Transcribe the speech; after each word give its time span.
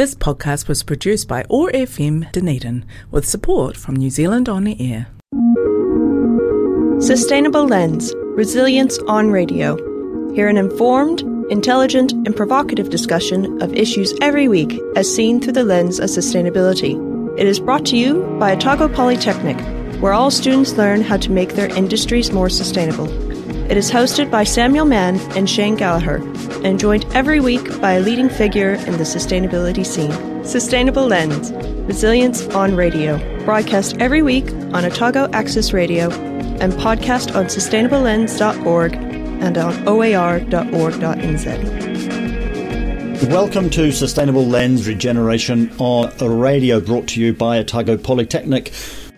This 0.00 0.14
podcast 0.14 0.66
was 0.66 0.82
produced 0.82 1.28
by 1.28 1.42
ORFM 1.50 2.32
Dunedin 2.32 2.86
with 3.10 3.28
support 3.28 3.76
from 3.76 3.96
New 3.96 4.08
Zealand 4.08 4.48
On 4.48 4.66
Air. 4.66 5.08
Sustainable 7.02 7.66
Lens 7.66 8.14
Resilience 8.16 8.98
on 9.00 9.30
Radio. 9.30 9.76
Hear 10.32 10.48
an 10.48 10.56
informed, 10.56 11.20
intelligent, 11.50 12.12
and 12.12 12.34
provocative 12.34 12.88
discussion 12.88 13.60
of 13.60 13.74
issues 13.74 14.14
every 14.22 14.48
week 14.48 14.80
as 14.96 15.14
seen 15.14 15.38
through 15.38 15.52
the 15.52 15.64
lens 15.64 16.00
of 16.00 16.08
sustainability. 16.08 16.96
It 17.38 17.46
is 17.46 17.60
brought 17.60 17.84
to 17.84 17.98
you 17.98 18.22
by 18.40 18.52
Otago 18.52 18.88
Polytechnic, 18.88 19.60
where 20.00 20.14
all 20.14 20.30
students 20.30 20.78
learn 20.78 21.02
how 21.02 21.18
to 21.18 21.30
make 21.30 21.56
their 21.56 21.68
industries 21.76 22.32
more 22.32 22.48
sustainable. 22.48 23.29
It 23.70 23.76
is 23.76 23.88
hosted 23.88 24.32
by 24.32 24.42
Samuel 24.42 24.84
Mann 24.84 25.20
and 25.36 25.48
Shane 25.48 25.76
Gallagher, 25.76 26.16
and 26.64 26.80
joined 26.80 27.04
every 27.14 27.38
week 27.38 27.80
by 27.80 27.92
a 27.92 28.00
leading 28.00 28.28
figure 28.28 28.72
in 28.72 28.94
the 28.94 29.04
sustainability 29.04 29.86
scene. 29.86 30.44
Sustainable 30.44 31.06
Lens 31.06 31.52
Resilience 31.86 32.48
on 32.48 32.74
Radio. 32.74 33.16
Broadcast 33.44 33.96
every 34.00 34.22
week 34.22 34.50
on 34.74 34.84
Otago 34.84 35.30
Access 35.32 35.72
Radio 35.72 36.10
and 36.60 36.72
podcast 36.72 37.36
on 37.36 37.44
sustainablelens.org 37.44 38.94
and 38.94 39.56
on 39.56 39.86
oar.org.nz. 39.86 40.50
Welcome 43.30 43.70
to 43.70 43.92
Sustainable 43.92 44.46
Lens 44.46 44.88
Regeneration 44.88 45.70
on 45.78 46.10
radio, 46.40 46.80
brought 46.80 47.06
to 47.06 47.20
you 47.20 47.32
by 47.32 47.58
Otago 47.58 47.96
Polytechnic. 47.96 48.72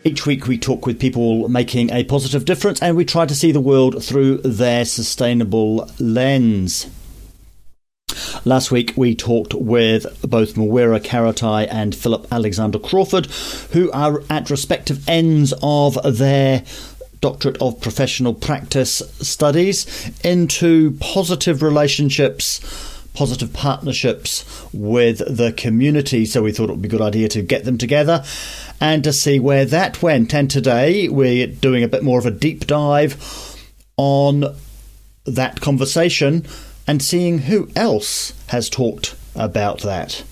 Each 0.05 0.27
week 0.27 0.49
we 0.49 0.59
talk 0.59 0.85
with 0.85 0.99
people 0.99 1.49
making 1.49 1.91
a 1.91 2.03
positive 2.03 2.45
difference 2.45 2.83
and 2.83 2.97
we 2.97 3.05
try 3.05 3.25
to 3.25 3.37
see 3.37 3.53
the 3.53 3.61
world 3.61 4.03
through 4.03 4.39
their 4.39 4.85
sustainable 4.85 5.89
lens. 6.01 6.89
Last 8.45 8.73
week 8.73 8.95
we 8.97 9.15
talked 9.15 9.55
with 9.55 10.07
both 10.29 10.55
Mawera 10.55 11.01
Karetai 11.01 11.69
and 11.71 11.95
Philip 11.95 12.27
Alexander 12.33 12.81
Crawford, 12.81 13.27
who 13.71 13.93
are 13.93 14.25
at 14.29 14.51
respective 14.51 15.09
ends 15.09 15.55
of 15.63 15.97
their 16.03 16.65
Doctorate 17.21 17.63
of 17.63 17.81
Professional 17.81 18.35
Practice 18.35 19.03
studies 19.21 20.11
into 20.25 20.97
positive 20.99 21.63
relationships, 21.63 22.59
positive 23.15 23.53
partnerships 23.53 24.67
with 24.73 25.19
the 25.19 25.53
community. 25.53 26.25
So 26.25 26.43
we 26.43 26.53
thought 26.53 26.71
it 26.71 26.73
would 26.73 26.83
be 26.83 26.89
a 26.89 26.91
good 26.91 27.01
idea 27.01 27.29
to 27.29 27.43
get 27.43 27.65
them 27.65 27.79
together 27.79 28.25
and 28.81 29.05
to 29.05 29.13
see 29.13 29.39
where 29.39 29.65
that 29.67 30.03
went. 30.03 30.35
And 30.35 30.51
today 30.51 31.09
we're 31.09 31.47
doing 31.47 31.83
a 31.83 31.89
bit 31.89 32.03
more 32.03 32.19
of 32.19 32.27
a 32.27 32.31
deep 32.31 32.67
dive 32.67 33.17
on 33.97 34.45
that 35.25 35.61
conversation 35.61 36.47
and 36.87 37.03
seeing 37.03 37.41
who 37.41 37.69
else 37.77 38.33
has 38.49 38.69
talked 38.69 39.15
about 39.35 39.81
that. 39.83 40.25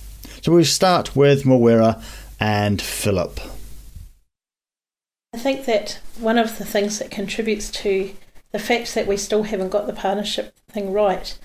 So 0.43 0.53
we'll 0.53 0.65
start 0.65 1.15
with 1.15 1.45
Mawera 1.45 2.03
and 2.41 2.81
Philip. 2.81 3.41
I 5.33 5.39
think 5.39 5.67
that 5.67 6.01
one 6.19 6.39
of 6.39 6.59
the 6.59 6.65
things 6.65 6.99
that 6.99 7.11
contributes 7.11 7.71
to 7.71 8.13
the 8.53 8.59
fact 8.59 8.95
that 8.95 9.07
we 9.07 9.17
still 9.17 9.45
haven't 9.45 9.69
got 9.69 9.87
the 9.87 9.93
partnership 9.93 10.55
thing 10.71 10.93
right 10.93 11.39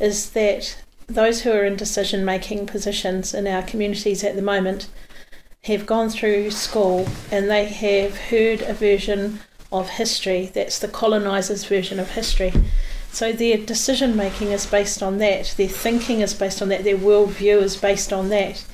is 0.00 0.30
that 0.30 0.82
those 1.06 1.42
who 1.42 1.52
are 1.52 1.64
in 1.64 1.76
decision 1.76 2.24
making 2.24 2.66
positions 2.66 3.34
in 3.34 3.46
our 3.46 3.62
communities 3.62 4.24
at 4.24 4.36
the 4.36 4.42
moment 4.42 4.88
have 5.64 5.86
gone 5.86 6.08
through 6.08 6.50
school 6.50 7.06
and 7.30 7.50
they 7.50 7.66
have 7.66 8.16
heard 8.16 8.62
a 8.62 8.72
version 8.72 9.40
of 9.72 9.88
history 9.90 10.50
that's 10.54 10.78
the 10.78 10.88
colonisers' 10.88 11.64
version 11.64 12.00
of 12.00 12.10
history. 12.10 12.52
So 13.12 13.32
their 13.32 13.58
decision 13.58 14.16
making 14.16 14.48
is 14.52 14.66
based 14.66 15.02
on 15.02 15.18
that, 15.18 15.54
their 15.56 15.68
thinking 15.68 16.20
is 16.20 16.32
based 16.32 16.62
on 16.62 16.68
that, 16.68 16.84
their 16.84 16.96
worldview 16.96 17.60
is 17.60 17.76
based 17.76 18.12
on 18.12 18.28
that. 18.30 18.64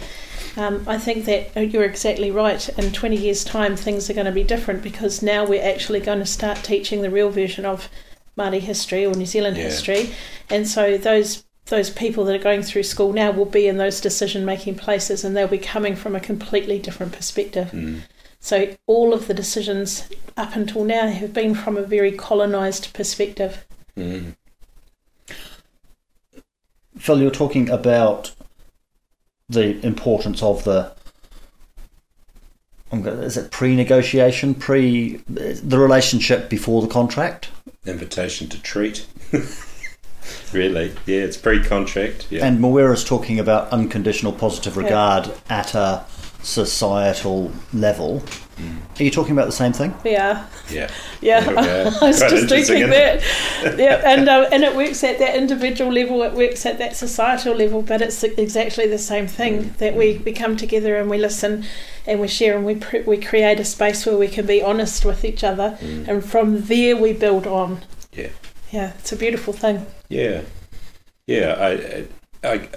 Um, 0.56 0.84
I 0.86 0.97
think 0.98 1.27
that 1.27 1.54
you're 1.70 1.84
exactly 1.84 2.30
right. 2.30 2.66
In 2.78 2.92
20 2.92 3.16
years' 3.16 3.44
time, 3.44 3.77
things 3.77 4.08
are 4.08 4.14
going 4.14 4.27
to 4.27 4.32
be 4.32 4.44
different 4.44 4.82
because 4.82 5.22
now 5.22 5.44
we're 5.44 5.62
actually 5.62 6.00
going 6.00 6.19
to 6.20 6.27
start 6.27 6.62
teaching 6.62 7.02
the 7.02 7.10
real 7.10 7.30
version 7.30 7.66
of 7.66 7.91
Māori 8.38 8.60
history 8.60 9.04
or 9.06 9.14
New 9.14 9.26
Zealand 9.26 9.56
Yeah. 9.56 9.64
history, 9.64 10.10
and 10.50 10.69
so 10.69 10.97
those 10.98 11.44
those 11.66 11.91
people 11.91 12.24
that 12.24 12.34
are 12.34 12.42
going 12.42 12.62
through 12.62 12.84
school 12.84 13.12
now 13.12 13.32
will 13.32 13.44
be 13.44 13.66
in 13.66 13.76
those 13.76 14.00
decision 14.00 14.44
making 14.44 14.76
places, 14.76 15.24
and 15.24 15.36
they'll 15.36 15.48
be 15.48 15.58
coming 15.58 15.97
from 15.97 16.14
a 16.14 16.20
completely 16.20 16.78
different 16.78 17.12
perspective. 17.12 17.70
Mm. 17.72 18.02
So 18.38 18.76
all 18.86 19.12
of 19.12 19.26
the 19.26 19.34
decisions 19.34 20.08
up 20.36 20.54
until 20.54 20.84
now 20.84 21.08
have 21.08 21.32
been 21.32 21.54
from 21.54 21.76
a 21.76 21.82
very 21.82 22.12
colonised 22.12 22.92
perspective. 22.92 23.66
Mm. 23.96 24.36
Phil, 26.96 27.20
you're 27.20 27.30
talking 27.30 27.69
about 27.69 28.32
the 29.48 29.84
importance 29.84 30.42
of 30.42 30.64
the. 30.64 30.92
I'm 32.96 33.02
gonna- 33.02 33.22
Is 33.22 33.36
it 33.36 33.50
pre-negotiation, 33.50 34.54
pre 34.54 35.20
the 35.28 35.78
relationship 35.78 36.48
before 36.48 36.80
the 36.82 36.88
contract, 36.88 37.48
Invitation 37.86 38.48
to 38.48 38.60
treat. 38.62 39.06
really? 40.52 40.92
Yeah, 41.06 41.20
it's 41.20 41.36
pre-contract. 41.36 42.26
Yeah. 42.30 42.44
and 42.44 42.58
Mawera's 42.58 43.04
talking 43.04 43.38
about 43.38 43.70
unconditional 43.70 44.32
positive 44.32 44.74
Yeah. 44.76 44.82
regard 44.82 45.30
at 45.48 45.74
a 45.74 46.04
societal 46.46 47.50
level. 47.72 48.22
Are 48.98 49.02
you 49.02 49.10
talking 49.10 49.32
about 49.32 49.44
the 49.46 49.52
same 49.52 49.74
thing? 49.74 49.92
Yeah, 50.04 50.46
yeah. 50.70 50.90
yeah. 51.20 51.44
Okay. 51.46 51.82
I 52.00 52.06
was 52.06 52.18
Quite 52.18 52.30
just 52.30 52.42
interesting, 52.44 52.76
thinking 52.76 52.90
that. 52.90 53.78
Yeah, 53.78 54.00
and 54.10 54.28
uh, 54.34 54.48
and 54.50 54.62
it 54.64 54.74
works 54.74 55.04
at 55.04 55.18
that 55.18 55.34
individual 55.34 55.92
level. 55.92 56.22
It 56.22 56.32
works 56.32 56.64
at 56.64 56.78
that 56.78 56.96
societal 56.96 57.54
level, 57.54 57.82
but 57.82 58.00
it's 58.00 58.22
exactly 58.24 58.86
the 58.86 58.96
same 58.98 59.26
thing. 59.26 59.74
That 59.78 59.94
we, 59.94 60.22
we 60.24 60.32
come 60.32 60.56
together 60.56 60.96
and 60.96 61.10
we 61.10 61.18
listen, 61.18 61.66
and 62.06 62.20
we 62.20 62.28
share, 62.28 62.56
and 62.56 62.64
we 62.64 62.76
pre- 62.76 63.02
we 63.02 63.18
create 63.18 63.60
a 63.60 63.64
space 63.64 64.06
where 64.06 64.16
we 64.16 64.28
can 64.28 64.46
be 64.46 64.62
honest 64.62 65.04
with 65.04 65.24
each 65.24 65.44
other, 65.44 65.76
Mm. 65.82 66.08
and 66.08 66.24
from 66.24 66.62
there 66.62 66.96
we 66.96 67.12
build 67.12 67.46
on. 67.46 67.80
Yeah. 68.12 68.30
Yeah, 68.72 68.92
it's 68.98 69.12
a 69.12 69.16
beautiful 69.16 69.52
thing. 69.52 69.84
Yeah, 70.08 70.42
yeah. 71.26 71.54
I, 71.58 71.70
I, 72.48 72.52
I, 72.54 72.68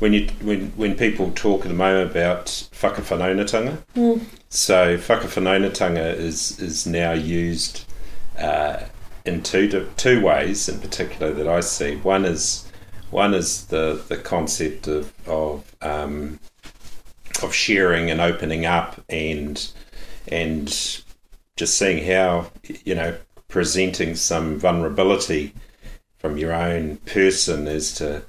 when 0.00 0.12
you 0.12 0.26
when 0.42 0.72
when 0.76 0.96
people 0.96 1.30
talk 1.34 1.62
at 1.62 1.68
the 1.68 1.74
moment 1.74 2.10
about 2.10 2.46
whakawhanaungatanga, 2.80 3.78
Mm. 3.96 4.20
so 4.48 4.96
whakawhanaungatanga 4.98 6.16
is 6.16 6.58
is 6.58 6.86
now 6.86 7.12
used 7.12 7.84
uh, 8.38 8.80
in 9.24 9.42
two 9.42 9.86
two 9.96 10.20
ways 10.22 10.68
in 10.68 10.80
particular 10.80 11.32
that 11.32 11.46
I 11.46 11.60
see. 11.60 11.96
One 11.96 12.24
is 12.24 12.66
one 13.10 13.34
is 13.34 13.66
the 13.66 14.02
the 14.08 14.16
concept 14.16 14.88
of 14.88 15.12
of 15.28 15.64
um, 15.82 16.40
of 17.42 17.54
sharing 17.54 18.10
and 18.10 18.20
opening 18.20 18.66
up 18.66 19.00
and 19.08 19.70
and 20.28 20.68
just 21.56 21.76
seeing 21.78 22.04
how 22.06 22.50
you 22.84 22.94
know 22.94 23.16
presenting 23.48 24.14
some 24.14 24.58
vulnerability 24.58 25.52
from 26.18 26.36
your 26.38 26.52
own 26.54 26.96
person 26.98 27.66
is 27.66 27.92
to 27.94 28.22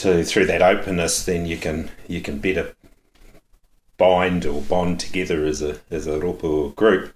to 0.00 0.24
through 0.24 0.46
that 0.46 0.62
openness 0.62 1.24
then 1.24 1.46
you 1.46 1.56
can 1.56 1.90
you 2.08 2.20
can 2.20 2.38
better 2.38 2.74
bind 4.00 4.46
or 4.46 4.62
bond 4.62 4.98
together 4.98 5.44
as 5.44 5.60
a 5.62 5.78
as 5.90 6.06
a 6.06 6.18
rōpū 6.18 6.44
or 6.44 6.70
group. 6.72 7.14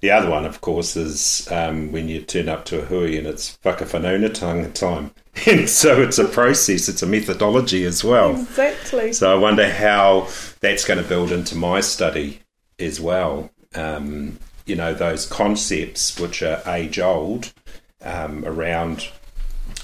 The 0.00 0.10
other 0.10 0.28
one, 0.28 0.44
of 0.44 0.60
course, 0.60 0.96
is 0.96 1.50
um, 1.50 1.90
when 1.90 2.08
you 2.08 2.20
turn 2.20 2.50
up 2.50 2.66
to 2.66 2.82
a 2.82 2.84
hui 2.84 3.16
and 3.16 3.26
it's 3.26 3.56
whakawhanaungatanga 3.64 4.74
time. 4.74 5.12
And 5.46 5.68
so 5.68 6.00
it's 6.00 6.18
a 6.18 6.28
process, 6.28 6.88
it's 6.88 7.02
a 7.02 7.06
methodology 7.06 7.84
as 7.84 8.04
well. 8.04 8.36
Exactly. 8.36 9.12
So 9.12 9.32
I 9.32 9.36
wonder 9.36 9.68
how 9.68 10.28
that's 10.60 10.84
going 10.84 11.02
to 11.02 11.08
build 11.08 11.32
into 11.32 11.56
my 11.56 11.80
study 11.80 12.40
as 12.78 13.00
well. 13.00 13.50
Um, 13.74 14.38
you 14.66 14.76
know, 14.76 14.94
those 14.94 15.26
concepts 15.26 16.20
which 16.20 16.42
are 16.42 16.62
age 16.66 17.00
old 17.00 17.52
um, 18.02 18.44
around 18.44 19.08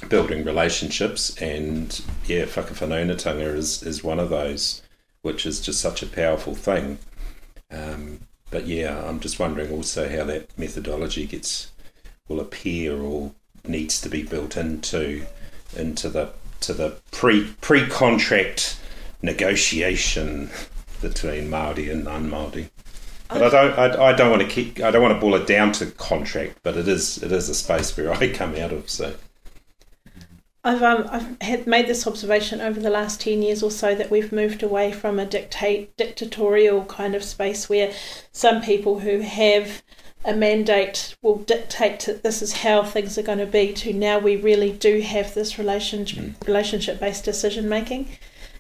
building 0.09 0.45
relationships, 0.45 1.37
and 1.41 2.01
yeah, 2.27 2.45
whakawhanaungatanga 2.45 3.55
is, 3.55 3.83
is 3.83 4.03
one 4.03 4.19
of 4.19 4.31
those, 4.31 4.83
which 5.23 5.47
is 5.47 5.61
just 5.61 5.81
such 5.81 6.03
a 6.03 6.07
powerful 6.07 6.55
thing. 6.55 6.99
Um, 7.71 8.21
but 8.51 8.67
yeah, 8.67 9.05
I'm 9.07 9.21
just 9.21 9.39
wondering 9.39 9.71
also 9.71 10.09
how 10.09 10.25
that 10.25 10.59
methodology 10.59 11.27
gets 11.27 11.71
will 12.29 12.41
appear 12.41 13.01
or 13.01 13.33
needs 13.67 14.01
to 14.01 14.09
be 14.09 14.23
built 14.23 14.57
into 14.57 15.27
into 15.77 16.09
the 16.09 16.33
to 16.61 16.73
the 16.73 16.97
pre 17.11 17.53
pre 17.61 17.87
contract 17.87 18.81
negotiation 19.23 20.51
between 21.01 21.49
Maori 21.49 21.91
and 21.91 22.05
non-Maori. 22.05 22.71
But 23.29 23.43
I 23.43 23.49
don't 23.49 23.79
I, 23.79 24.05
I 24.09 24.13
don't 24.13 24.31
want 24.31 24.43
to 24.43 24.49
keep 24.49 24.81
I 24.81 24.91
don't 24.91 25.03
want 25.03 25.15
to 25.15 25.21
boil 25.21 25.37
it 25.37 25.47
down 25.47 25.73
to 25.73 25.87
contract, 25.87 26.59
but 26.63 26.77
it 26.77 26.89
is 26.89 27.23
it 27.23 27.31
is 27.31 27.49
a 27.49 27.55
space 27.55 27.97
where 27.97 28.13
I 28.13 28.33
come 28.33 28.57
out 28.57 28.73
of. 28.73 28.91
So 28.91 29.15
I've 30.63 30.83
um, 30.83 31.09
I've 31.11 31.41
had 31.41 31.67
made 31.67 31.87
this 31.87 32.07
observation 32.07 32.61
over 32.61 32.79
the 32.81 32.91
last 32.91 33.21
ten 33.21 33.41
years 33.43 33.63
or 33.63 33.71
so 33.71 33.95
that 33.95 34.11
we've 34.11 34.31
moved 34.33 34.63
away 34.63 34.93
from 34.93 35.19
a 35.19 35.25
dictate 35.25 35.97
dictatorial 35.97 36.85
kind 36.85 37.15
of 37.15 37.25
space 37.25 37.69
where 37.69 37.93
some 38.33 38.61
people 38.61 39.01
who 39.01 39.21
have 39.21 39.83
a 40.23 40.35
mandate 40.35 41.17
will 41.23 41.37
dictate 41.39 42.01
that 42.01 42.23
this 42.23 42.43
is 42.43 42.53
how 42.59 42.83
things 42.85 43.17
are 43.17 43.23
going 43.23 43.39
to 43.39 43.47
be 43.47 43.73
to 43.73 43.91
now 43.95 44.19
we 44.19 44.37
really 44.37 44.71
do 44.71 45.01
have 45.01 45.33
this 45.33 45.59
relationship 45.59 46.35
relationship 46.47 47.01
based 47.01 47.25
decision 47.25 47.67
making 47.67 48.07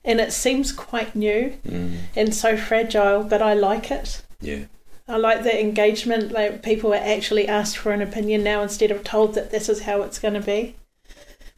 and 0.03 0.21
it 0.21 0.33
seems 0.33 0.73
quite 0.73 1.15
new 1.15 1.53
Mm. 1.69 1.99
and 2.17 2.35
so 2.35 2.57
fragile, 2.57 3.23
but 3.23 3.43
I 3.43 3.53
like 3.53 3.91
it. 3.91 4.23
Yeah. 4.41 4.65
I 5.07 5.19
like 5.19 5.43
the 5.43 5.61
engagement. 5.61 6.33
Like 6.33 6.63
people 6.63 6.95
are 6.95 6.97
actually 6.97 7.47
asked 7.47 7.77
for 7.77 7.93
an 7.93 8.01
opinion 8.01 8.43
now 8.43 8.63
instead 8.63 8.91
of 8.91 9.05
told 9.05 9.35
that 9.35 9.51
this 9.51 9.69
is 9.69 9.83
how 9.83 10.01
it's 10.01 10.19
going 10.19 10.33
to 10.35 10.41
be. 10.41 10.77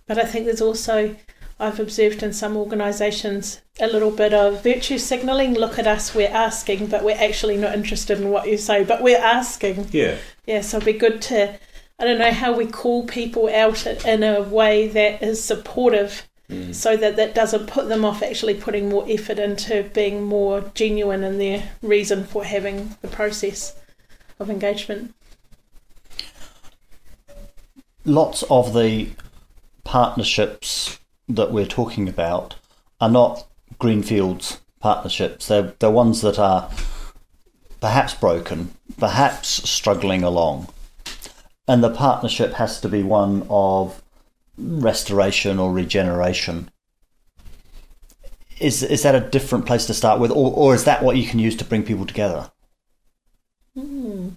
But 0.06 0.19
I 0.19 0.25
think 0.25 0.46
there's 0.46 0.60
also, 0.60 1.16
I've 1.58 1.81
observed 1.81 2.22
in 2.22 2.32
some 2.32 2.56
organisations, 2.56 3.60
a 3.81 3.87
little 3.87 4.10
bit 4.10 4.34
of 4.34 4.62
virtue 4.62 4.99
signalling. 4.99 5.54
Look 5.54 5.78
at 5.78 5.87
us, 5.87 6.14
we're 6.14 6.28
asking, 6.28 6.88
but 6.88 7.04
we're 7.04 7.16
actually 7.16 7.56
not 7.56 7.75
interested 7.75 8.20
in 8.20 8.31
what 8.31 8.49
you 8.49 8.56
say, 8.56 8.84
but 8.84 9.02
we're 9.02 9.19
asking. 9.19 9.88
Yeah. 9.93 10.16
Yeah, 10.46 10.60
so 10.60 10.78
it'd 10.78 10.87
be 10.87 10.93
good 10.93 11.22
to, 11.22 11.58
I 11.99 12.04
don't 12.04 12.19
know, 12.19 12.32
how 12.32 12.56
we 12.56 12.66
call 12.66 13.06
people 13.06 13.49
out 13.49 13.87
in 13.87 14.22
a 14.22 14.43
way 14.43 14.88
that 14.88 15.22
is 15.22 15.43
supportive 15.43 16.28
Mm. 16.52 16.75
so 16.75 16.96
that 16.96 17.16
that 17.16 17.34
doesn't 17.34 17.66
put 17.66 17.88
them 17.88 18.04
off 18.04 18.22
actually 18.22 18.54
putting 18.54 18.88
more 18.88 19.06
effort 19.08 19.38
into 19.38 19.88
being 19.94 20.22
more 20.22 20.70
genuine 20.75 21.25
in 21.25 21.38
their 21.38 21.70
reason 21.81 22.25
for 22.25 22.44
having 22.44 22.96
the 23.00 23.08
process 23.08 23.75
of 24.38 24.50
engagement. 24.50 25.14
Lots 28.04 28.43
of 28.50 28.75
the 28.75 29.08
partnerships 29.84 30.99
that 31.29 31.52
we're 31.52 31.67
talking 31.67 32.08
about 32.08 32.56
are 33.00 33.11
not 33.11 33.46
greenfields 33.79 34.61
partnerships. 34.81 35.49
They're 35.49 35.75
they're 35.79 35.90
ones 35.90 36.20
that 36.20 36.38
are 36.38 36.70
perhaps 37.81 38.14
broken, 38.14 38.75
perhaps 38.99 39.69
struggling 39.69 40.23
along, 40.23 40.69
and 41.67 41.82
the 41.82 41.90
partnership 41.90 42.55
has 42.55 42.81
to 42.81 42.88
be 42.88 43.02
one 43.02 43.46
of 43.49 44.02
restoration 44.58 45.58
or 45.58 45.73
regeneration. 45.73 46.70
Is 48.61 48.82
is 48.82 49.02
that 49.02 49.14
a 49.14 49.20
different 49.20 49.67
place 49.67 49.87
to 49.87 49.94
start 49.94 50.20
with, 50.20 50.31
or 50.31 50.52
or 50.52 50.75
is 50.75 50.85
that 50.85 51.02
what 51.02 51.17
you 51.17 51.26
can 51.26 51.38
use 51.38 51.56
to 51.56 51.64
bring 51.64 51.82
people 51.82 52.06
together? 52.06 52.50
Hmm. 53.75 54.31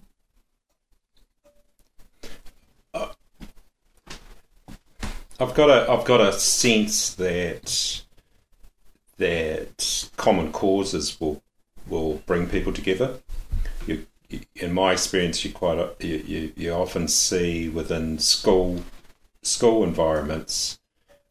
I've 5.40 5.54
got 5.54 5.70
a 5.70 5.92
I've 5.92 6.06
got 6.06 6.22
a 6.22 6.32
sense 6.32 7.14
that 7.16 8.02
that 9.18 10.10
common 10.16 10.52
causes 10.52 11.20
will 11.20 11.44
will 11.88 12.22
bring 12.26 12.48
people 12.48 12.72
together. 12.72 13.20
You, 13.86 14.06
in 14.56 14.74
my 14.74 14.94
experience, 14.94 15.44
you 15.44 15.52
quite 15.52 15.78
you, 16.00 16.24
you, 16.26 16.54
you 16.56 16.72
often 16.72 17.08
see 17.08 17.68
within 17.68 18.18
school 18.20 18.84
school 19.42 19.84
environments 19.84 20.80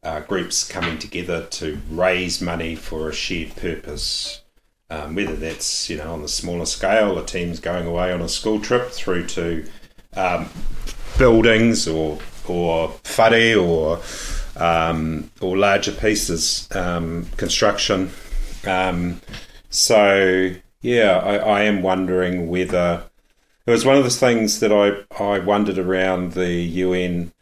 uh, 0.02 0.20
groups 0.20 0.68
coming 0.68 0.98
together 0.98 1.46
to 1.46 1.80
raise 1.90 2.40
money 2.40 2.76
for 2.76 3.08
a 3.08 3.12
shared 3.12 3.56
purpose. 3.56 4.42
Um, 4.90 5.14
whether 5.14 5.34
that's 5.34 5.88
you 5.88 5.96
know 5.96 6.12
on 6.12 6.20
the 6.20 6.28
smaller 6.28 6.66
scale, 6.66 7.18
a 7.18 7.24
team's 7.24 7.58
going 7.58 7.86
away 7.86 8.12
on 8.12 8.20
a 8.20 8.28
school 8.28 8.60
trip, 8.60 8.90
through 8.90 9.26
to 9.28 9.66
um, 10.14 10.50
buildings 11.18 11.88
or 11.88 12.18
or 12.48 12.88
whare 13.18 13.58
or 13.58 14.00
um, 14.56 15.30
or 15.40 15.56
larger 15.56 15.92
pieces 15.92 16.68
um, 16.72 17.26
construction. 17.36 18.10
Um, 18.66 19.20
so 19.70 20.54
yeah, 20.80 21.18
I, 21.18 21.36
I 21.36 21.62
am 21.62 21.82
wondering 21.82 22.48
whether 22.48 23.04
it 23.66 23.70
was 23.70 23.84
one 23.84 23.96
of 23.96 24.04
the 24.04 24.10
things 24.10 24.60
that 24.60 24.72
I 24.72 25.22
I 25.22 25.38
wondered 25.38 25.78
around 25.78 26.32
the 26.32 26.52
UN 26.52 27.32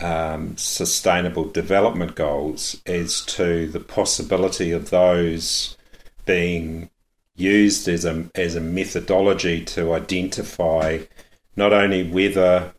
um, 0.00 0.56
Sustainable 0.56 1.44
Development 1.44 2.14
Goals 2.14 2.80
as 2.86 3.22
to 3.26 3.68
the 3.68 3.80
possibility 3.80 4.72
of 4.72 4.90
those 4.90 5.76
being 6.24 6.90
used 7.36 7.86
as 7.88 8.04
a 8.04 8.28
as 8.34 8.54
a 8.54 8.60
methodology 8.60 9.64
to 9.64 9.92
identify 9.92 11.00
not 11.54 11.72
only 11.72 12.10
whether 12.10 12.72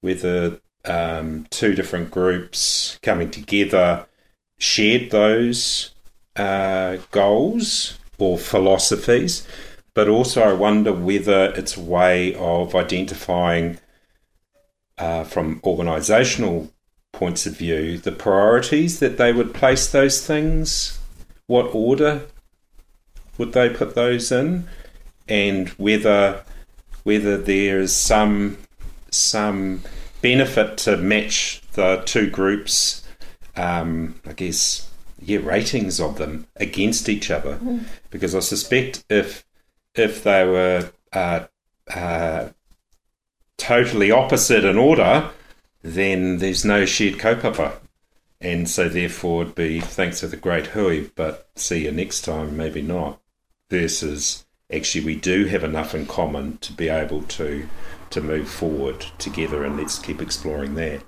whether 0.00 0.60
um, 0.84 1.46
two 1.50 1.74
different 1.74 2.10
groups 2.10 2.98
coming 3.02 3.30
together 3.30 4.06
shared 4.58 5.10
those 5.10 5.90
uh, 6.36 6.98
goals 7.10 7.98
or 8.18 8.38
philosophies, 8.38 9.46
but 9.94 10.08
also 10.08 10.42
I 10.42 10.52
wonder 10.52 10.92
whether 10.92 11.52
it's 11.56 11.76
a 11.76 11.80
way 11.80 12.34
of 12.34 12.74
identifying 12.74 13.78
uh, 14.98 15.24
from 15.24 15.60
organisational 15.60 16.70
points 17.12 17.46
of 17.46 17.56
view 17.56 17.98
the 17.98 18.12
priorities 18.12 19.00
that 19.00 19.18
they 19.18 19.32
would 19.32 19.52
place 19.52 19.90
those 19.90 20.26
things, 20.26 20.98
what 21.46 21.74
order 21.74 22.22
would 23.38 23.52
they 23.52 23.68
put 23.68 23.94
those 23.94 24.30
in, 24.32 24.66
and 25.28 25.68
whether 25.70 26.44
whether 27.02 27.36
there 27.36 27.80
is 27.80 27.94
some 27.94 28.58
some 29.10 29.82
benefit 30.22 30.78
to 30.78 30.96
match 30.96 31.60
the 31.72 32.02
two 32.06 32.30
groups, 32.30 33.06
um, 33.56 34.20
I 34.26 34.32
guess, 34.32 34.90
yeah, 35.20 35.40
ratings 35.42 36.00
of 36.00 36.16
them 36.16 36.46
against 36.56 37.08
each 37.08 37.30
other, 37.30 37.58
because 38.10 38.34
I 38.34 38.40
suspect 38.40 39.04
if 39.10 39.44
if 39.94 40.22
they 40.24 40.44
were 40.44 40.90
uh, 41.12 41.44
uh, 41.94 42.48
totally 43.58 44.10
opposite 44.10 44.64
in 44.64 44.78
order, 44.78 45.30
then 45.82 46.38
there's 46.38 46.64
no 46.64 46.86
shared 46.86 47.18
kaupapa. 47.18 47.74
And 48.40 48.68
so, 48.68 48.88
therefore, 48.88 49.42
it'd 49.42 49.54
be 49.54 49.80
thanks 49.80 50.20
for 50.20 50.26
the 50.26 50.36
great 50.36 50.68
hui, 50.68 51.10
but 51.14 51.48
see 51.54 51.84
you 51.84 51.92
next 51.92 52.22
time, 52.22 52.56
maybe 52.56 52.82
not. 52.82 53.20
Versus, 53.70 54.44
actually, 54.72 55.04
we 55.04 55.14
do 55.14 55.44
have 55.46 55.62
enough 55.62 55.94
in 55.94 56.06
common 56.06 56.58
to 56.58 56.72
be 56.72 56.88
able 56.88 57.22
to 57.22 57.68
to 58.12 58.20
move 58.20 58.48
forward 58.48 59.00
together, 59.18 59.64
and 59.64 59.76
let's 59.76 59.98
keep 59.98 60.22
exploring 60.22 60.74
that 60.76 61.02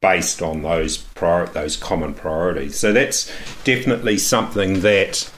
based 0.00 0.42
on 0.42 0.62
those 0.62 0.98
prior, 0.98 1.46
those 1.46 1.76
common 1.76 2.12
priorities. 2.14 2.78
So 2.78 2.92
that's 2.92 3.32
definitely 3.64 4.18
something 4.18 4.80
that 4.80 5.30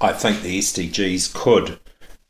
I 0.00 0.12
think 0.12 0.42
the 0.42 0.58
SDGs 0.58 1.32
could 1.34 1.78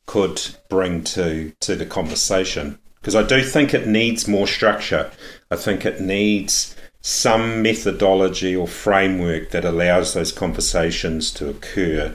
could 0.06 0.40
bring 0.68 1.04
to 1.04 1.52
to 1.60 1.76
the 1.76 1.86
conversation 1.86 2.78
because 3.00 3.14
I 3.14 3.22
do 3.22 3.42
think 3.42 3.72
it 3.72 3.86
needs 3.86 4.28
more 4.28 4.46
structure. 4.46 5.10
I 5.50 5.56
think 5.56 5.86
it 5.86 6.00
needs 6.00 6.76
some 7.00 7.62
methodology 7.62 8.54
or 8.54 8.68
framework 8.68 9.50
that 9.50 9.64
allows 9.64 10.12
those 10.12 10.32
conversations 10.32 11.32
to 11.32 11.48
occur 11.48 12.14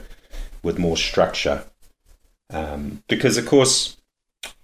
with 0.62 0.78
more 0.78 0.96
structure. 0.96 1.64
Um, 2.50 3.02
because 3.08 3.36
of 3.36 3.46
course, 3.46 3.96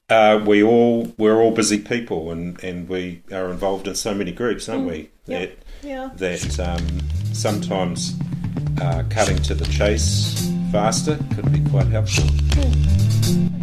uh, 0.09 0.43
we 0.47 0.63
all 0.63 1.13
we're 1.19 1.41
all 1.41 1.53
busy 1.53 1.79
people, 1.79 2.31
and, 2.31 2.63
and 2.63 2.89
we 2.89 3.23
are 3.33 3.51
involved 3.51 3.89
in 3.89 3.95
so 3.95 4.15
many 4.15 4.33
groups, 4.33 4.69
aren't 4.69 4.87
we? 4.87 5.11
That 5.27 5.57
Yeah. 5.83 6.11
that 6.17 6.59
um, 6.61 7.01
sometimes 7.33 8.15
uh, 8.81 9.05
cutting 9.11 9.39
to 9.39 9.55
the 9.55 9.65
chase 9.67 10.51
faster 10.71 11.19
could 11.35 11.51
be 11.53 11.61
quite 11.71 11.87
helpful. 11.87 12.25
I 12.25 13.62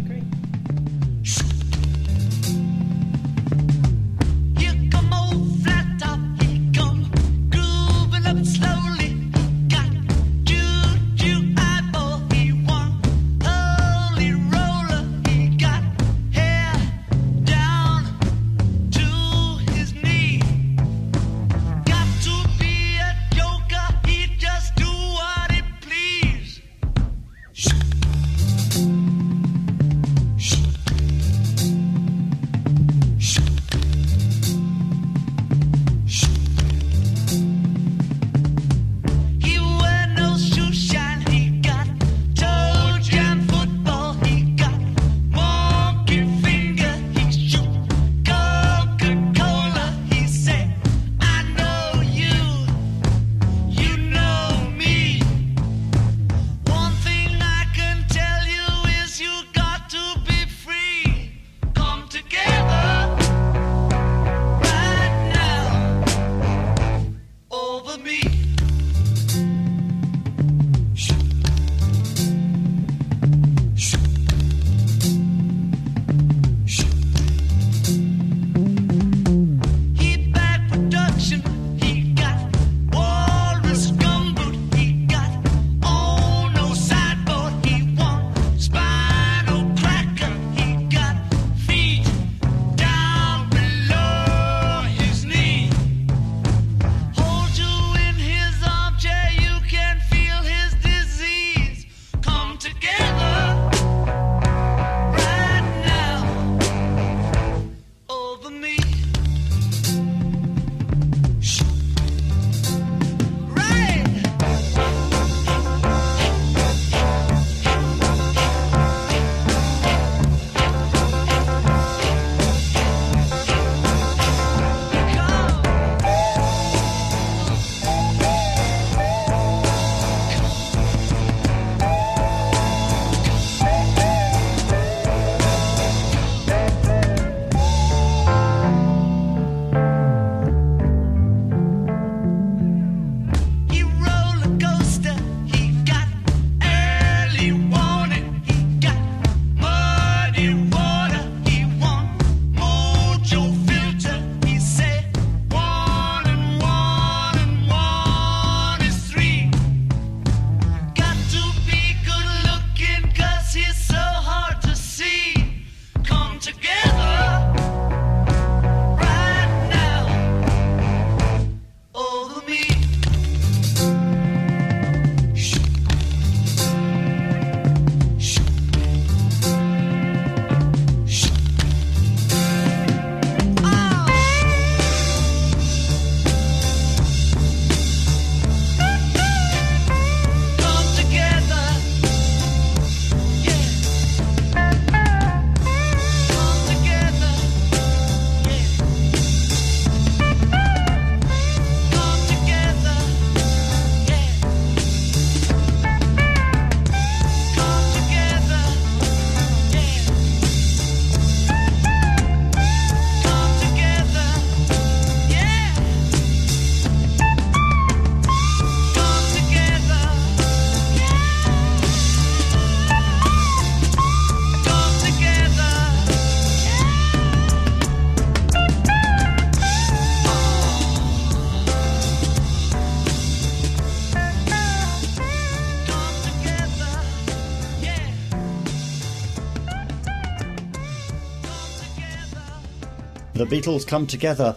Beatles 243.60 243.86
come 243.86 244.06
together. 244.06 244.56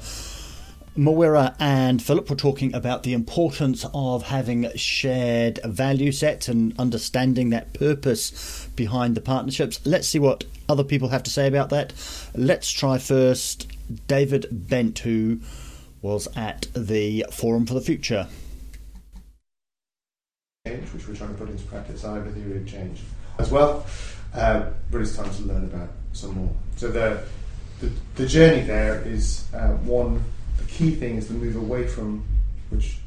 Mawera 0.98 1.56
and 1.60 2.02
Philip 2.02 2.30
were 2.30 2.38
talking 2.38 2.74
about 2.74 3.04
the 3.04 3.12
importance 3.12 3.86
of 3.94 4.24
having 4.24 4.70
shared 4.76 5.60
value 5.66 6.14
sets 6.14 6.48
and 6.48 6.74
understanding 6.80 7.50
that 7.50 7.74
purpose 7.74 8.68
behind 8.78 9.16
the 9.16 9.22
partnerships. 9.22 9.82
Let's 9.86 10.08
see 10.08 10.20
what 10.20 10.46
other 10.70 10.86
people 10.86 11.10
have 11.10 11.24
to 11.24 11.32
say 11.32 11.48
about 11.48 11.70
that. 11.72 11.92
Let's 12.34 12.72
try 12.72 12.98
first 12.98 13.68
David 14.08 14.46
Bent, 14.52 15.00
who 15.00 15.42
was 16.02 16.30
at 16.38 16.68
the 16.74 17.26
Forum 17.30 17.66
for 17.66 17.74
the 17.74 17.82
Future. 17.82 18.28
change, 20.66 20.94
which 20.94 21.08
we're 21.10 21.16
trying 21.16 21.34
to 21.34 21.36
put 21.36 21.50
into 21.50 21.64
practice, 21.66 22.06
our 22.06 22.24
theory 22.32 22.58
of 22.58 22.68
change 22.68 23.02
as 23.38 23.52
well. 23.52 23.86
Uh, 24.34 24.68
but 24.90 25.02
it's 25.02 25.18
time 25.18 25.30
to 25.34 25.42
learn 25.44 25.66
about 25.66 25.90
some 26.14 26.36
more. 26.36 26.54
So 26.78 26.90
the 26.90 27.24
the, 27.84 27.92
the 28.16 28.28
journey 28.28 28.62
there 28.62 29.02
is 29.02 29.46
uh, 29.54 29.72
one. 29.84 30.24
The 30.58 30.63
key 30.66 30.92
thing 30.96 31.18
is 31.18 31.28
the 31.28 31.34
move 31.34 31.56
away 31.56 31.86
from, 31.86 32.24
which 32.70 32.98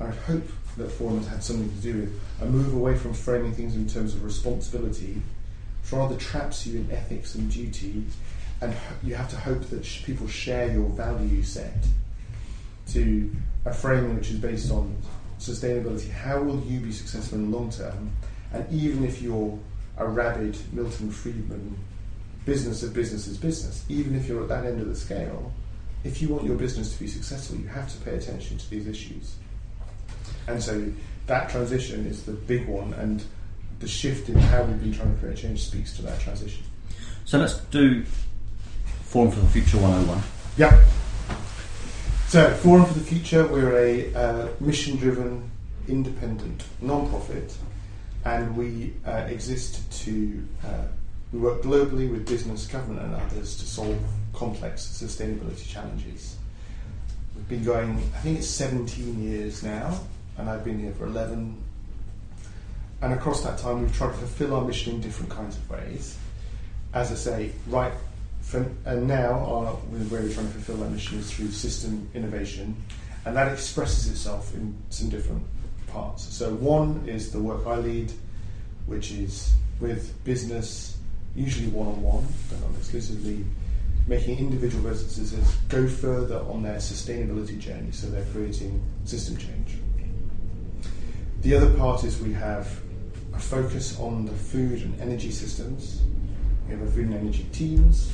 I 0.00 0.06
hope 0.06 0.48
that 0.76 0.90
Forum 0.90 1.18
has 1.18 1.26
had 1.26 1.42
something 1.42 1.68
to 1.68 1.82
do 1.82 2.00
with, 2.00 2.20
a 2.40 2.46
move 2.46 2.72
away 2.74 2.96
from 2.96 3.14
framing 3.14 3.52
things 3.52 3.74
in 3.74 3.88
terms 3.88 4.14
of 4.14 4.22
responsibility, 4.22 5.20
which 5.82 5.92
rather 5.92 6.16
traps 6.16 6.66
you 6.66 6.80
in 6.80 6.90
ethics 6.90 7.34
and 7.34 7.50
duty, 7.50 8.04
and 8.60 8.74
you 9.02 9.14
have 9.14 9.28
to 9.30 9.36
hope 9.36 9.62
that 9.70 9.84
sh- 9.84 10.04
people 10.04 10.28
share 10.28 10.72
your 10.72 10.88
value 10.90 11.42
set 11.42 11.86
to 12.88 13.34
a 13.64 13.72
framing 13.72 14.14
which 14.14 14.30
is 14.30 14.38
based 14.38 14.70
on 14.70 14.96
sustainability. 15.40 16.10
How 16.10 16.40
will 16.40 16.60
you 16.60 16.78
be 16.78 16.92
successful 16.92 17.38
in 17.38 17.50
the 17.50 17.56
long 17.56 17.70
term? 17.70 18.12
And 18.52 18.70
even 18.72 19.04
if 19.04 19.20
you're 19.20 19.58
a 19.96 20.06
rabid 20.06 20.56
Milton 20.72 21.10
Friedman 21.10 21.76
business 22.46 22.82
of 22.82 22.94
business 22.94 23.26
is 23.26 23.36
business, 23.36 23.84
even 23.90 24.16
if 24.16 24.26
you're 24.26 24.42
at 24.42 24.48
that 24.48 24.64
end 24.64 24.80
of 24.80 24.88
the 24.88 24.96
scale, 24.96 25.52
if 26.04 26.22
you 26.22 26.28
want 26.28 26.44
your 26.44 26.56
business 26.56 26.94
to 26.94 26.98
be 26.98 27.06
successful, 27.06 27.56
you 27.58 27.66
have 27.66 27.92
to 27.92 28.00
pay 28.02 28.14
attention 28.14 28.56
to 28.56 28.70
these 28.70 28.86
issues. 28.86 29.34
And 30.48 30.62
so 30.62 30.90
that 31.26 31.50
transition 31.50 32.06
is 32.06 32.24
the 32.24 32.32
big 32.32 32.66
one, 32.66 32.94
and 32.94 33.22
the 33.80 33.88
shift 33.88 34.28
in 34.30 34.36
how 34.36 34.62
we've 34.62 34.80
been 34.80 34.94
trying 34.94 35.12
to 35.12 35.20
create 35.20 35.36
change 35.36 35.66
speaks 35.66 35.94
to 35.96 36.02
that 36.02 36.18
transition. 36.20 36.62
So 37.26 37.38
let's 37.38 37.58
do 37.58 38.04
Forum 39.02 39.30
for 39.30 39.40
the 39.40 39.48
Future 39.48 39.78
101. 39.78 40.22
Yeah. 40.56 40.82
So, 42.28 42.52
Forum 42.54 42.84
for 42.86 42.94
the 42.94 43.04
Future, 43.04 43.46
we're 43.46 43.76
a 43.78 44.14
uh, 44.14 44.48
mission 44.60 44.96
driven, 44.96 45.48
independent, 45.86 46.64
non 46.80 47.08
profit, 47.08 47.56
and 48.24 48.56
we 48.56 48.94
uh, 49.06 49.26
exist 49.28 49.90
to, 50.04 50.46
uh, 50.64 50.84
we 51.32 51.38
work 51.38 51.62
globally 51.62 52.10
with 52.10 52.26
business, 52.26 52.66
government, 52.66 53.02
and 53.02 53.14
others 53.14 53.56
to 53.58 53.66
solve 53.66 53.98
complex 54.32 54.82
sustainability 54.82 55.68
challenges. 55.68 56.36
We've 57.34 57.48
been 57.48 57.64
going, 57.64 57.90
I 58.14 58.18
think 58.18 58.38
it's 58.38 58.48
17 58.48 59.22
years 59.22 59.62
now, 59.62 60.00
and 60.38 60.48
I've 60.48 60.64
been 60.64 60.78
here 60.78 60.92
for 60.92 61.06
11. 61.06 61.62
And 63.02 63.12
across 63.12 63.42
that 63.42 63.58
time, 63.58 63.82
we've 63.82 63.94
tried 63.94 64.12
to 64.12 64.18
fulfill 64.18 64.54
our 64.54 64.64
mission 64.64 64.94
in 64.94 65.00
different 65.00 65.30
kinds 65.30 65.56
of 65.56 65.68
ways. 65.68 66.16
As 66.94 67.12
I 67.12 67.14
say, 67.14 67.52
right 67.66 67.92
from, 68.40 68.76
and 68.84 69.08
now 69.08 69.32
our, 69.32 69.72
where 69.72 70.22
we're 70.22 70.32
trying 70.32 70.46
to 70.46 70.52
fulfill 70.52 70.76
that 70.76 70.90
mission 70.90 71.18
is 71.18 71.30
through 71.30 71.48
system 71.48 72.08
innovation, 72.14 72.76
and 73.24 73.36
that 73.36 73.52
expresses 73.52 74.10
itself 74.10 74.54
in 74.54 74.76
some 74.90 75.08
different 75.08 75.42
parts. 75.88 76.22
So 76.34 76.54
one 76.54 77.04
is 77.06 77.32
the 77.32 77.40
work 77.40 77.66
I 77.66 77.76
lead, 77.76 78.12
which 78.86 79.10
is 79.10 79.52
with 79.80 80.24
business, 80.24 80.95
usually 81.36 81.68
one-on-one, 81.68 82.26
but 82.50 82.60
not 82.60 82.78
exclusively, 82.78 83.44
making 84.06 84.38
individual 84.38 84.82
businesses 84.88 85.32
go 85.68 85.86
further 85.86 86.38
on 86.50 86.62
their 86.62 86.76
sustainability 86.76 87.58
journey, 87.58 87.90
so 87.92 88.08
they're 88.08 88.24
creating 88.32 88.82
system 89.04 89.36
change. 89.36 89.76
The 91.42 91.54
other 91.54 91.70
part 91.74 92.04
is 92.04 92.20
we 92.20 92.32
have 92.32 92.80
a 93.34 93.38
focus 93.38 93.98
on 94.00 94.24
the 94.24 94.32
food 94.32 94.82
and 94.82 95.00
energy 95.00 95.30
systems. 95.30 96.02
We 96.66 96.72
have 96.72 96.82
a 96.82 96.90
food 96.90 97.06
and 97.06 97.14
energy 97.14 97.46
teams. 97.52 98.10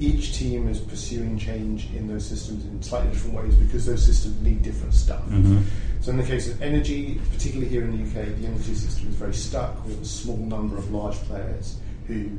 Each 0.00 0.36
team 0.36 0.68
is 0.68 0.80
pursuing 0.80 1.38
change 1.38 1.92
in 1.94 2.08
those 2.08 2.26
systems 2.26 2.64
in 2.64 2.82
slightly 2.82 3.10
different 3.10 3.36
ways 3.36 3.54
because 3.54 3.86
those 3.86 4.04
systems 4.04 4.40
need 4.40 4.62
different 4.62 4.94
stuff. 4.94 5.22
Mm-hmm. 5.26 5.58
So, 6.00 6.10
in 6.10 6.16
the 6.16 6.24
case 6.24 6.48
of 6.48 6.60
energy, 6.60 7.20
particularly 7.30 7.68
here 7.68 7.84
in 7.84 7.92
the 7.92 8.02
UK, 8.02 8.26
the 8.38 8.46
energy 8.46 8.74
system 8.74 9.08
is 9.08 9.14
very 9.14 9.34
stuck. 9.34 9.84
We 9.84 9.92
have 9.92 10.02
a 10.02 10.06
small 10.06 10.38
number 10.38 10.76
of 10.76 10.90
large 10.90 11.14
players 11.16 11.76
who 12.08 12.30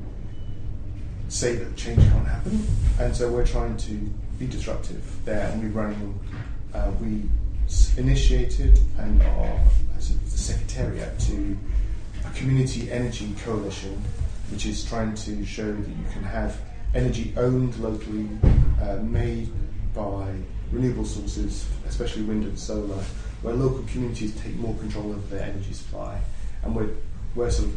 say 1.34 1.56
that 1.56 1.76
change 1.76 2.00
can't 2.00 2.28
happen, 2.28 2.66
and 3.00 3.16
so 3.16 3.32
we're 3.32 3.46
trying 3.46 3.76
to 3.76 3.92
be 4.38 4.46
disruptive 4.46 5.04
there, 5.26 5.50
and 5.50 5.64
we're 5.64 5.82
running. 5.82 6.20
Uh, 6.74 6.92
we 7.02 7.24
initiated 7.98 8.80
and 9.00 9.22
are 9.24 9.60
as 9.98 10.18
the 10.18 10.38
secretariat 10.38 11.18
to 11.20 11.58
a 12.26 12.30
community 12.32 12.92
energy 12.92 13.34
coalition, 13.44 14.00
which 14.52 14.66
is 14.66 14.86
trying 14.86 15.14
to 15.16 15.44
show 15.46 15.72
that 15.72 15.90
you 15.90 16.06
can 16.12 16.24
have 16.24 16.58
energy 16.94 17.34
owned 17.36 17.76
locally, 17.78 18.30
uh, 18.82 18.98
made 18.98 19.50
by 19.96 20.28
renewable 20.72 21.06
sources, 21.06 21.68
especially 21.88 22.22
wind 22.24 22.44
and 22.44 22.60
solar, 22.60 23.04
where 23.42 23.54
local 23.56 23.84
communities 23.88 24.36
take 24.42 24.56
more 24.58 24.76
control 24.76 25.12
of 25.12 25.30
their 25.32 25.42
energy 25.44 25.74
supply, 25.74 26.20
and 26.62 26.76
we're, 26.76 26.90
we're 27.34 27.50
sort 27.50 27.70
of 27.70 27.76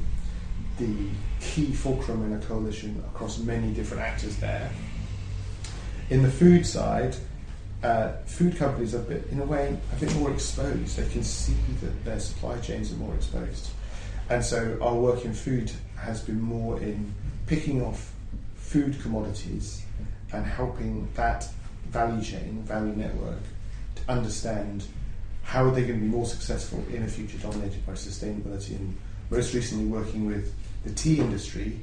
the 0.78 0.94
key 1.40 1.72
fulcrum 1.72 2.24
in 2.24 2.38
a 2.38 2.44
coalition 2.44 3.02
across 3.08 3.38
many 3.38 3.72
different 3.72 4.02
actors 4.02 4.36
there. 4.36 4.70
In 6.10 6.22
the 6.22 6.30
food 6.30 6.66
side, 6.66 7.16
uh, 7.82 8.12
food 8.26 8.56
companies 8.56 8.94
are 8.94 9.00
a 9.00 9.02
bit, 9.02 9.26
in 9.30 9.40
a 9.40 9.44
way, 9.44 9.76
a 9.92 9.96
bit 9.96 10.14
more 10.16 10.30
exposed. 10.30 10.96
They 10.96 11.08
can 11.08 11.22
see 11.22 11.56
that 11.82 12.04
their 12.04 12.20
supply 12.20 12.58
chains 12.60 12.92
are 12.92 12.96
more 12.96 13.14
exposed, 13.14 13.70
and 14.28 14.44
so 14.44 14.78
our 14.80 14.94
work 14.94 15.24
in 15.24 15.34
food 15.34 15.70
has 15.96 16.20
been 16.22 16.40
more 16.40 16.80
in 16.80 17.12
picking 17.46 17.82
off 17.82 18.12
food 18.54 19.00
commodities 19.00 19.84
and 20.32 20.44
helping 20.44 21.08
that 21.14 21.48
value 21.88 22.22
chain, 22.22 22.62
value 22.64 22.94
network, 22.94 23.38
to 23.94 24.02
understand 24.10 24.84
how 25.42 25.64
are 25.64 25.70
they 25.70 25.82
going 25.82 26.00
to 26.00 26.04
be 26.04 26.10
more 26.10 26.26
successful 26.26 26.84
in 26.92 27.04
a 27.04 27.08
future 27.08 27.38
dominated 27.38 27.84
by 27.86 27.92
sustainability 27.92 28.70
and 28.70 28.96
most 29.30 29.54
recently 29.54 29.84
working 29.84 30.26
with 30.26 30.52
the 30.86 30.94
tea 30.94 31.18
industry. 31.18 31.78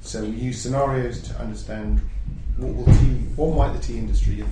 So 0.00 0.22
we 0.22 0.36
use 0.36 0.60
scenarios 0.60 1.22
to 1.28 1.40
understand 1.40 2.00
what 2.58 2.74
will 2.74 2.84
tea, 2.84 3.14
what 3.36 3.56
might 3.56 3.72
the 3.72 3.82
tea 3.82 3.98
industry 3.98 4.44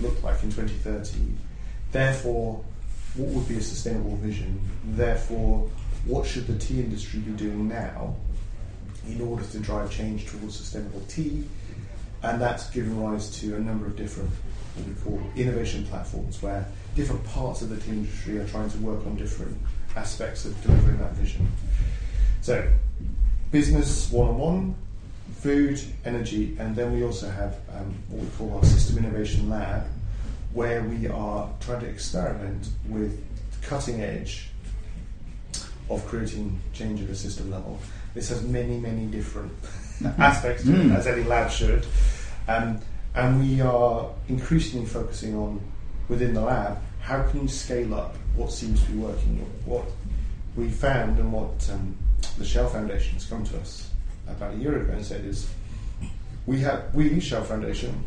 look 0.00 0.22
like 0.22 0.42
in 0.42 0.52
2030. 0.52 1.18
Therefore, 1.90 2.62
what 3.14 3.28
would 3.28 3.48
be 3.48 3.56
a 3.56 3.60
sustainable 3.60 4.16
vision? 4.16 4.60
Therefore, 4.84 5.68
what 6.04 6.26
should 6.26 6.46
the 6.46 6.58
tea 6.58 6.80
industry 6.80 7.20
be 7.20 7.32
doing 7.32 7.68
now 7.68 8.14
in 9.08 9.20
order 9.20 9.44
to 9.44 9.58
drive 9.58 9.90
change 9.90 10.26
towards 10.26 10.56
sustainable 10.56 11.02
tea? 11.08 11.44
And 12.22 12.40
that's 12.40 12.70
given 12.70 13.02
rise 13.02 13.30
to 13.40 13.56
a 13.56 13.58
number 13.58 13.86
of 13.86 13.96
different 13.96 14.30
what 14.74 14.86
we 14.86 14.94
call 15.02 15.30
innovation 15.36 15.84
platforms 15.86 16.40
where 16.42 16.66
different 16.94 17.22
parts 17.26 17.60
of 17.60 17.68
the 17.68 17.76
tea 17.76 17.90
industry 17.90 18.38
are 18.38 18.46
trying 18.46 18.70
to 18.70 18.78
work 18.78 19.04
on 19.06 19.16
different 19.16 19.56
aspects 19.96 20.46
of 20.46 20.62
delivering 20.62 20.98
that 20.98 21.12
vision. 21.12 21.46
So, 22.40 22.66
business 23.52 24.10
one 24.10 24.28
on 24.28 24.38
one, 24.38 24.74
food, 25.40 25.80
energy, 26.04 26.56
and 26.58 26.74
then 26.74 26.92
we 26.92 27.04
also 27.04 27.30
have 27.30 27.56
um, 27.76 27.94
what 28.08 28.22
we 28.22 28.28
call 28.30 28.56
our 28.56 28.64
System 28.64 29.04
Innovation 29.04 29.48
Lab, 29.48 29.84
where 30.54 30.82
we 30.82 31.06
are 31.06 31.48
trying 31.60 31.80
to 31.80 31.86
experiment 31.86 32.68
with 32.88 33.22
cutting 33.62 34.00
edge 34.00 34.48
of 35.90 36.04
creating 36.06 36.58
change 36.72 37.02
at 37.02 37.10
a 37.10 37.14
system 37.14 37.50
level. 37.50 37.78
This 38.14 38.30
has 38.30 38.42
many, 38.42 38.78
many 38.78 39.06
different 39.06 39.52
aspects 40.18 40.64
to 40.64 40.74
it, 40.74 40.90
as 40.90 41.06
any 41.06 41.22
lab 41.24 41.50
should. 41.50 41.86
Um, 42.48 42.80
and 43.14 43.40
we 43.40 43.60
are 43.60 44.10
increasingly 44.28 44.86
focusing 44.86 45.36
on, 45.36 45.60
within 46.08 46.32
the 46.32 46.40
lab, 46.40 46.78
how 47.00 47.22
can 47.28 47.42
you 47.42 47.48
scale 47.48 47.94
up 47.94 48.16
what 48.34 48.50
seems 48.50 48.82
to 48.84 48.90
be 48.92 48.98
working? 48.98 49.38
What 49.66 49.84
we 50.56 50.70
found 50.70 51.18
and 51.18 51.32
what 51.32 51.68
um, 51.70 51.96
the 52.38 52.44
Shell 52.44 52.68
Foundation 52.68 53.14
has 53.14 53.26
come 53.26 53.44
to 53.44 53.58
us 53.58 53.90
about 54.26 54.54
a 54.54 54.56
year 54.56 54.80
ago 54.80 54.92
and 54.92 55.04
said 55.04 55.24
is, 55.24 55.48
we 56.46 56.60
have 56.60 56.94
we 56.94 57.20
Shell 57.20 57.44
Foundation, 57.44 58.02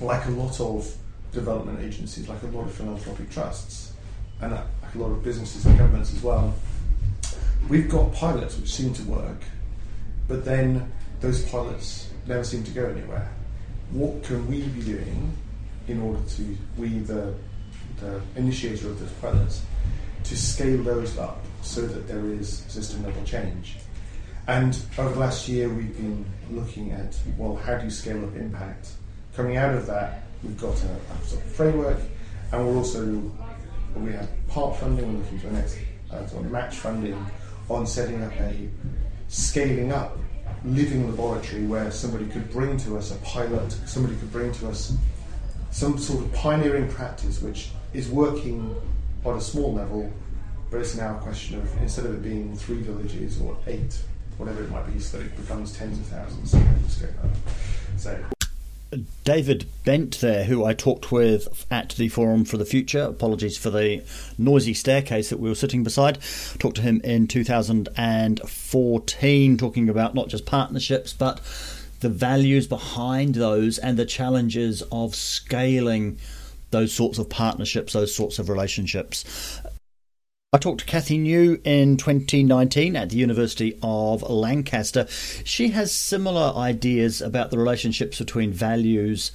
like 0.00 0.24
a 0.26 0.30
lot 0.30 0.60
of 0.60 0.94
development 1.32 1.80
agencies, 1.80 2.28
like 2.28 2.42
a 2.42 2.46
lot 2.46 2.64
of 2.64 2.72
philanthropic 2.72 3.30
trusts, 3.30 3.92
and 4.40 4.52
like 4.52 4.94
a 4.94 4.98
lot 4.98 5.10
of 5.10 5.22
businesses 5.22 5.64
and 5.66 5.76
governments 5.78 6.12
as 6.14 6.22
well, 6.22 6.54
we've 7.68 7.88
got 7.88 8.12
pilots 8.12 8.56
which 8.58 8.72
seem 8.72 8.92
to 8.94 9.02
work, 9.04 9.42
but 10.28 10.44
then 10.44 10.92
those 11.20 11.48
pilots 11.48 12.10
never 12.26 12.44
seem 12.44 12.62
to 12.64 12.70
go 12.70 12.86
anywhere. 12.86 13.30
What 13.90 14.22
can 14.22 14.46
we 14.48 14.62
be 14.62 14.82
doing 14.82 15.32
in 15.88 16.02
order 16.02 16.20
to, 16.28 16.56
we, 16.76 16.88
the, 17.00 17.34
the 18.00 18.20
initiator 18.34 18.88
of 18.88 19.00
those 19.00 19.12
pilots, 19.12 19.62
to 20.26 20.36
scale 20.36 20.82
those 20.82 21.18
up 21.18 21.44
so 21.62 21.82
that 21.82 22.06
there 22.06 22.24
is 22.26 22.58
system 22.68 23.04
level 23.04 23.22
change? 23.24 23.76
And 24.48 24.78
over 24.98 25.10
the 25.10 25.20
last 25.20 25.48
year, 25.48 25.68
we've 25.68 25.96
been 25.96 26.24
looking 26.50 26.92
at, 26.92 27.18
well, 27.36 27.56
how 27.56 27.76
do 27.76 27.84
you 27.84 27.90
scale 27.90 28.24
up 28.24 28.36
impact 28.36 28.90
coming 29.36 29.58
out 29.58 29.74
of 29.74 29.86
that, 29.86 30.22
we've 30.42 30.58
got 30.58 30.74
a, 30.82 30.88
a 30.88 31.26
sort 31.26 31.44
of 31.44 31.52
framework, 31.52 31.98
and 32.52 32.66
we're 32.66 32.76
also 32.76 33.04
we 33.94 34.12
have 34.12 34.28
part 34.48 34.76
funding. 34.76 35.12
We're 35.12 35.18
looking 35.20 35.38
for 35.38 35.48
next 35.48 35.78
uh, 36.10 36.26
sort 36.26 36.46
of 36.46 36.50
match 36.50 36.76
funding 36.76 37.24
on 37.68 37.86
setting 37.86 38.22
up 38.22 38.32
a 38.40 38.68
scaling 39.28 39.92
up 39.92 40.18
living 40.64 41.08
laboratory 41.08 41.66
where 41.66 41.90
somebody 41.90 42.26
could 42.26 42.50
bring 42.50 42.76
to 42.78 42.96
us 42.96 43.12
a 43.12 43.16
pilot, 43.16 43.70
somebody 43.84 44.16
could 44.16 44.32
bring 44.32 44.52
to 44.52 44.68
us 44.68 44.96
some 45.70 45.98
sort 45.98 46.24
of 46.24 46.32
pioneering 46.32 46.88
practice 46.88 47.42
which 47.42 47.70
is 47.92 48.08
working 48.08 48.74
on 49.26 49.38
a 49.38 49.40
small 49.40 49.72
level, 49.72 50.12
but 50.70 50.80
it's 50.80 50.94
now 50.96 51.16
a 51.16 51.20
question 51.20 51.58
of 51.58 51.82
instead 51.82 52.06
of 52.06 52.14
it 52.14 52.22
being 52.22 52.56
three 52.56 52.82
villages 52.82 53.40
or 53.40 53.56
eight, 53.66 53.98
whatever 54.38 54.62
it 54.62 54.70
might 54.70 54.86
be, 54.92 55.00
so 55.00 55.18
that 55.18 55.26
it 55.26 55.36
becomes 55.36 55.76
tens 55.76 55.98
of 55.98 56.06
thousands. 56.06 56.54
So, 57.96 58.24
David 59.24 59.66
Bent 59.84 60.20
there, 60.20 60.44
who 60.44 60.64
I 60.64 60.72
talked 60.72 61.10
with 61.10 61.66
at 61.70 61.88
the 61.90 62.08
Forum 62.08 62.44
for 62.44 62.56
the 62.56 62.64
Future. 62.64 63.02
Apologies 63.02 63.58
for 63.58 63.70
the 63.70 64.04
noisy 64.38 64.74
staircase 64.74 65.28
that 65.30 65.40
we 65.40 65.48
were 65.48 65.56
sitting 65.56 65.82
beside. 65.82 66.18
Talked 66.58 66.76
to 66.76 66.82
him 66.82 67.00
in 67.02 67.26
2014, 67.26 69.58
talking 69.58 69.88
about 69.88 70.14
not 70.14 70.28
just 70.28 70.46
partnerships, 70.46 71.12
but 71.12 71.40
the 72.00 72.08
values 72.08 72.68
behind 72.68 73.34
those 73.34 73.78
and 73.78 73.98
the 73.98 74.06
challenges 74.06 74.84
of 74.92 75.16
scaling 75.16 76.18
those 76.76 76.92
sorts 76.92 77.18
of 77.18 77.30
partnerships, 77.30 77.94
those 77.94 78.14
sorts 78.14 78.38
of 78.38 78.50
relationships. 78.50 79.24
I 80.52 80.58
talked 80.58 80.80
to 80.80 80.86
Kathy 80.86 81.16
New 81.16 81.58
in 81.64 81.96
2019 81.96 82.94
at 82.96 83.08
the 83.08 83.16
University 83.16 83.78
of 83.82 84.22
Lancaster. 84.22 85.06
She 85.08 85.68
has 85.70 85.90
similar 85.90 86.52
ideas 86.54 87.22
about 87.22 87.50
the 87.50 87.56
relationships 87.56 88.18
between 88.18 88.52
values 88.52 89.32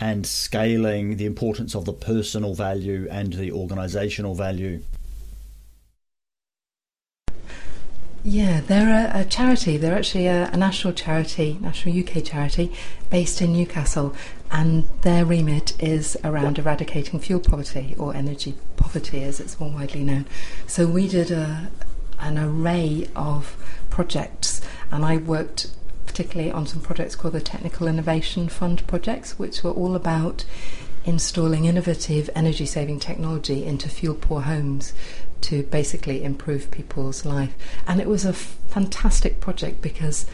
and 0.00 0.26
scaling, 0.26 1.16
the 1.16 1.24
importance 1.24 1.74
of 1.74 1.86
the 1.86 1.94
personal 1.94 2.52
value 2.52 3.08
and 3.10 3.32
the 3.32 3.50
organisational 3.52 4.36
value. 4.36 4.82
Yeah, 8.24 8.60
they're 8.60 9.10
a, 9.12 9.22
a 9.22 9.24
charity. 9.24 9.76
They're 9.76 9.96
actually 9.96 10.28
a, 10.28 10.48
a 10.52 10.56
national 10.56 10.92
charity, 10.92 11.58
national 11.60 11.98
UK 11.98 12.24
charity, 12.24 12.72
based 13.10 13.42
in 13.42 13.52
Newcastle, 13.52 14.14
and 14.50 14.88
their 15.00 15.24
remit 15.24 15.80
is 15.82 16.16
around 16.22 16.58
eradicating 16.58 17.18
fuel 17.18 17.40
poverty 17.40 17.96
or 17.98 18.14
energy 18.14 18.54
poverty, 18.76 19.24
as 19.24 19.40
it's 19.40 19.58
more 19.58 19.70
widely 19.70 20.04
known. 20.04 20.26
So 20.68 20.86
we 20.86 21.08
did 21.08 21.32
a, 21.32 21.68
an 22.20 22.38
array 22.38 23.08
of 23.16 23.56
projects, 23.90 24.60
and 24.92 25.04
I 25.04 25.16
worked 25.16 25.72
particularly 26.06 26.52
on 26.52 26.66
some 26.66 26.80
projects 26.80 27.16
called 27.16 27.34
the 27.34 27.40
Technical 27.40 27.88
Innovation 27.88 28.48
Fund 28.48 28.86
projects, 28.86 29.36
which 29.36 29.64
were 29.64 29.72
all 29.72 29.96
about 29.96 30.44
installing 31.04 31.64
innovative 31.64 32.30
energy 32.34 32.66
saving 32.66 33.00
technology 33.00 33.64
into 33.64 33.88
fuel 33.88 34.14
poor 34.14 34.42
homes 34.42 34.92
to 35.42 35.62
basically 35.64 36.22
improve 36.22 36.70
people's 36.70 37.24
life. 37.24 37.54
And 37.86 38.00
it 38.00 38.08
was 38.08 38.24
a 38.24 38.32
fantastic 38.32 39.40
project 39.40 39.82
because 39.82 40.26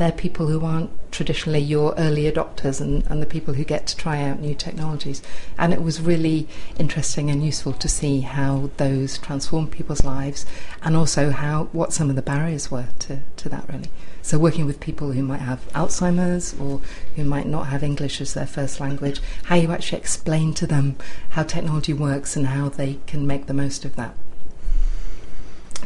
they're 0.00 0.10
people 0.10 0.46
who 0.46 0.64
aren't 0.64 0.90
traditionally 1.12 1.58
your 1.58 1.94
early 1.98 2.22
adopters 2.22 2.80
and, 2.80 3.04
and 3.08 3.20
the 3.20 3.26
people 3.26 3.52
who 3.52 3.64
get 3.64 3.86
to 3.86 3.94
try 3.94 4.22
out 4.22 4.40
new 4.40 4.54
technologies. 4.54 5.20
And 5.58 5.74
it 5.74 5.82
was 5.82 6.00
really 6.00 6.48
interesting 6.78 7.28
and 7.28 7.44
useful 7.44 7.74
to 7.74 7.86
see 7.86 8.22
how 8.22 8.70
those 8.78 9.18
transform 9.18 9.66
people's 9.66 10.02
lives 10.02 10.46
and 10.82 10.96
also 10.96 11.28
how 11.28 11.64
what 11.72 11.92
some 11.92 12.08
of 12.08 12.16
the 12.16 12.22
barriers 12.22 12.70
were 12.70 12.88
to, 13.00 13.20
to 13.36 13.48
that 13.50 13.68
really. 13.68 13.90
So 14.22 14.38
working 14.38 14.64
with 14.64 14.80
people 14.80 15.12
who 15.12 15.22
might 15.22 15.40
have 15.40 15.70
Alzheimer's 15.74 16.58
or 16.58 16.80
who 17.16 17.24
might 17.24 17.46
not 17.46 17.66
have 17.66 17.82
English 17.82 18.22
as 18.22 18.32
their 18.32 18.46
first 18.46 18.80
language, 18.80 19.20
how 19.44 19.56
you 19.56 19.70
actually 19.70 19.98
explain 19.98 20.54
to 20.54 20.66
them 20.66 20.96
how 21.30 21.42
technology 21.42 21.92
works 21.92 22.36
and 22.36 22.46
how 22.46 22.70
they 22.70 23.00
can 23.06 23.26
make 23.26 23.46
the 23.46 23.52
most 23.52 23.84
of 23.84 23.96
that. 23.96 24.14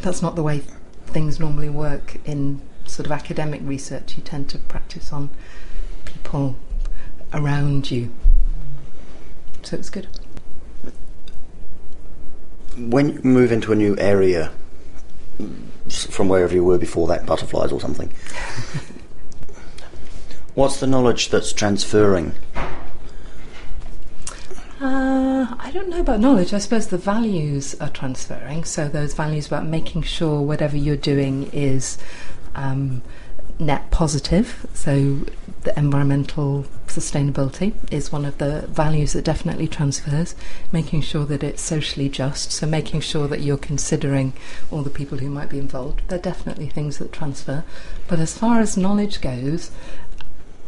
That's 0.01 0.21
not 0.21 0.35
the 0.35 0.43
way 0.43 0.61
things 1.07 1.39
normally 1.39 1.69
work 1.69 2.17
in 2.25 2.61
sort 2.85 3.05
of 3.05 3.11
academic 3.11 3.61
research. 3.63 4.17
You 4.17 4.23
tend 4.23 4.49
to 4.49 4.59
practice 4.59 5.11
on 5.11 5.29
people 6.05 6.55
around 7.33 7.91
you. 7.91 8.13
So 9.63 9.77
it's 9.77 9.89
good. 9.89 10.07
When 12.77 13.09
you 13.09 13.19
move 13.23 13.51
into 13.51 13.71
a 13.71 13.75
new 13.75 13.97
area 13.97 14.51
from 15.89 16.29
wherever 16.29 16.53
you 16.53 16.63
were 16.63 16.77
before 16.77 17.07
that, 17.07 17.25
butterflies 17.25 17.71
or 17.71 17.79
something, 17.79 18.09
what's 20.55 20.79
the 20.79 20.87
knowledge 20.87 21.29
that's 21.29 21.53
transferring? 21.53 22.33
Uh, 24.85 25.55
I 25.57 25.71
don't 25.71 25.89
know 25.89 25.99
about 25.99 26.19
knowledge. 26.19 26.53
I 26.53 26.59
suppose 26.59 26.85
the 26.87 26.97
values 26.99 27.73
are 27.81 27.89
transferring. 27.89 28.65
So 28.65 28.87
those 28.87 29.15
values 29.15 29.47
about 29.47 29.65
making 29.65 30.03
sure 30.03 30.41
whatever 30.41 30.77
you're 30.77 30.95
doing 30.95 31.49
is 31.51 31.97
um, 32.53 33.01
net 33.57 33.89
positive. 33.89 34.67
So 34.75 35.21
the 35.63 35.73
environmental 35.75 36.65
sustainability 36.85 37.73
is 37.91 38.11
one 38.11 38.25
of 38.25 38.37
the 38.37 38.67
values 38.67 39.13
that 39.13 39.25
definitely 39.25 39.67
transfers. 39.67 40.35
Making 40.71 41.01
sure 41.01 41.25
that 41.25 41.43
it's 41.43 41.63
socially 41.63 42.07
just. 42.07 42.51
So 42.51 42.67
making 42.67 43.01
sure 43.01 43.27
that 43.27 43.41
you're 43.41 43.57
considering 43.57 44.33
all 44.69 44.83
the 44.83 44.91
people 44.91 45.17
who 45.17 45.31
might 45.31 45.49
be 45.49 45.57
involved. 45.57 46.03
They're 46.09 46.19
definitely 46.19 46.69
things 46.69 46.99
that 46.99 47.11
transfer. 47.11 47.63
But 48.07 48.19
as 48.19 48.37
far 48.37 48.59
as 48.59 48.77
knowledge 48.77 49.19
goes, 49.19 49.71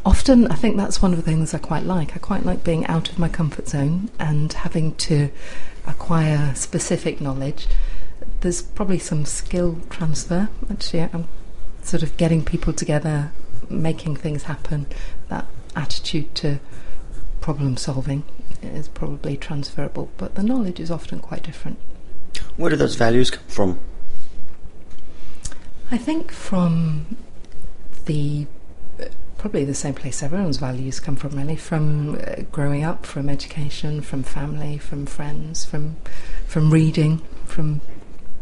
often 0.06 0.48
I 0.48 0.56
think 0.56 0.78
that's 0.78 1.02
one 1.02 1.12
of 1.12 1.18
the 1.18 1.24
things 1.24 1.54
I 1.54 1.58
quite 1.58 1.84
like. 1.84 2.16
I 2.16 2.20
quite 2.20 2.46
like 2.46 2.64
being 2.64 2.86
out 2.88 3.10
of 3.10 3.20
my 3.20 3.30
comfort 3.30 3.68
zone 3.68 4.10
and 4.20 4.52
having 4.54 4.96
to 4.96 5.30
acquire 5.86 6.54
specific 6.56 7.22
knowledge. 7.22 7.68
There's 8.42 8.62
probably 8.62 9.00
some 9.00 9.26
skill 9.26 9.80
transfer. 9.90 10.50
Actually, 10.70 11.02
I'm 11.14 11.28
sort 11.82 12.04
of 12.04 12.18
getting 12.18 12.44
people 12.44 12.74
together, 12.74 13.32
making 13.70 14.18
things 14.18 14.44
happen. 14.44 14.88
That 15.30 15.46
attitude 15.76 16.36
to 16.36 16.60
problem 17.42 17.78
solving 17.78 18.24
is 18.62 18.88
probably 18.88 19.38
transferable, 19.38 20.12
but 20.18 20.36
the 20.36 20.44
knowledge 20.44 20.80
is 20.80 20.92
often 20.92 21.20
quite 21.20 21.44
different. 21.44 21.80
Where 22.58 22.70
do 22.70 22.76
those 22.76 22.96
values 22.96 23.30
come 23.30 23.44
from? 23.48 23.80
I 25.90 25.98
think 25.98 26.32
from 26.32 27.18
the 28.06 28.48
probably 29.48 29.64
the 29.64 29.74
same 29.74 29.94
place 29.94 30.22
everyone's 30.22 30.58
values 30.58 31.00
come 31.00 31.16
from, 31.16 31.32
really, 31.32 31.56
from 31.56 32.16
uh, 32.16 32.42
growing 32.52 32.84
up, 32.84 33.06
from 33.06 33.30
education, 33.30 34.02
from 34.02 34.22
family, 34.22 34.78
from 34.78 35.06
friends, 35.06 35.64
from 35.64 35.96
from 36.46 36.70
reading, 36.70 37.22
from 37.46 37.80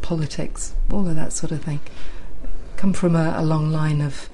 politics, 0.02 0.74
all 0.91 1.08
of 1.08 1.15
that 1.15 1.32
sort 1.32 1.52
of 1.52 1.62
thing. 1.62 1.80
Come 2.76 2.91
from 2.91 3.15
a, 3.15 3.36
a 3.38 3.46
long 3.46 3.72
line 3.72 4.02
of 4.02 4.30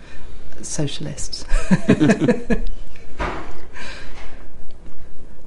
socialists. 0.62 1.44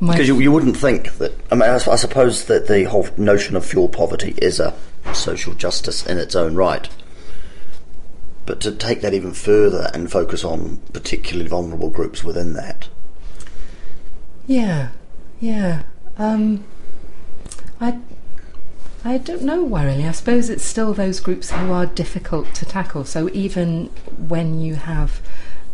Because 0.00 0.28
you, 0.28 0.38
you 0.38 0.52
wouldn't 0.52 0.76
think 0.76 1.14
that. 1.14 1.32
I 1.50 1.54
mean, 1.54 1.70
I, 1.70 1.76
I 1.76 1.96
suppose 1.96 2.44
that 2.44 2.66
the 2.66 2.84
whole 2.84 3.08
notion 3.16 3.56
of 3.56 3.64
fuel 3.64 3.88
poverty 3.88 4.34
is 4.36 4.60
a 4.60 4.74
social 5.14 5.54
justice 5.54 6.04
in 6.04 6.18
its 6.18 6.36
own 6.36 6.56
right. 6.56 6.86
But 8.46 8.60
to 8.60 8.72
take 8.72 9.00
that 9.00 9.14
even 9.14 9.32
further 9.32 9.90
and 9.94 10.10
focus 10.10 10.44
on 10.44 10.78
particularly 10.92 11.48
vulnerable 11.48 11.90
groups 11.90 12.22
within 12.22 12.52
that, 12.54 12.88
Yeah, 14.46 14.90
yeah. 15.40 15.84
Um, 16.18 16.64
I, 17.80 17.98
I 19.04 19.18
don't 19.18 19.42
know 19.42 19.64
really. 19.66 20.06
I 20.06 20.12
suppose 20.12 20.50
it's 20.50 20.64
still 20.64 20.92
those 20.92 21.20
groups 21.20 21.50
who 21.50 21.72
are 21.72 21.86
difficult 21.86 22.54
to 22.54 22.64
tackle. 22.66 23.04
So 23.04 23.30
even 23.32 23.86
when 24.16 24.60
you 24.60 24.74
have 24.74 25.20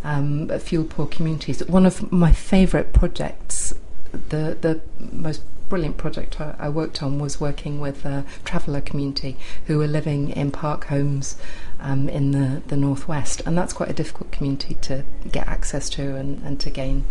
um, 0.05 0.49
fuel 0.61 0.85
poor 0.85 1.07
communities, 1.07 1.67
one 1.67 1.87
of 1.87 2.11
my 2.13 2.33
favourite 2.33 2.93
projects, 2.93 3.75
the 4.13 4.57
the 4.61 4.81
most 5.13 5.43
brilliant 5.69 5.97
project 5.97 6.41
I, 6.41 6.55
I 6.59 6.69
worked 6.69 7.03
on 7.03 7.19
was 7.19 7.41
working 7.41 7.81
with 7.81 8.05
a 8.05 8.25
traveller 8.45 8.81
community 8.81 9.37
who 9.67 9.79
were 9.79 9.87
living 9.87 10.31
in 10.31 10.51
park 10.51 10.87
homes 10.87 11.37
um, 11.81 12.09
in 12.09 12.31
the, 12.33 12.63
the 12.67 12.77
northwest, 12.77 13.43
and 13.47 13.57
that's 13.57 13.73
quite 13.73 13.91
a 13.91 13.95
difficult 13.95 14.31
community 14.31 14.75
to 14.83 15.05
get 15.31 15.47
access 15.49 15.89
to 15.91 16.17
and, 16.17 16.43
and 16.45 16.61
to 16.61 16.71
gain 16.71 17.05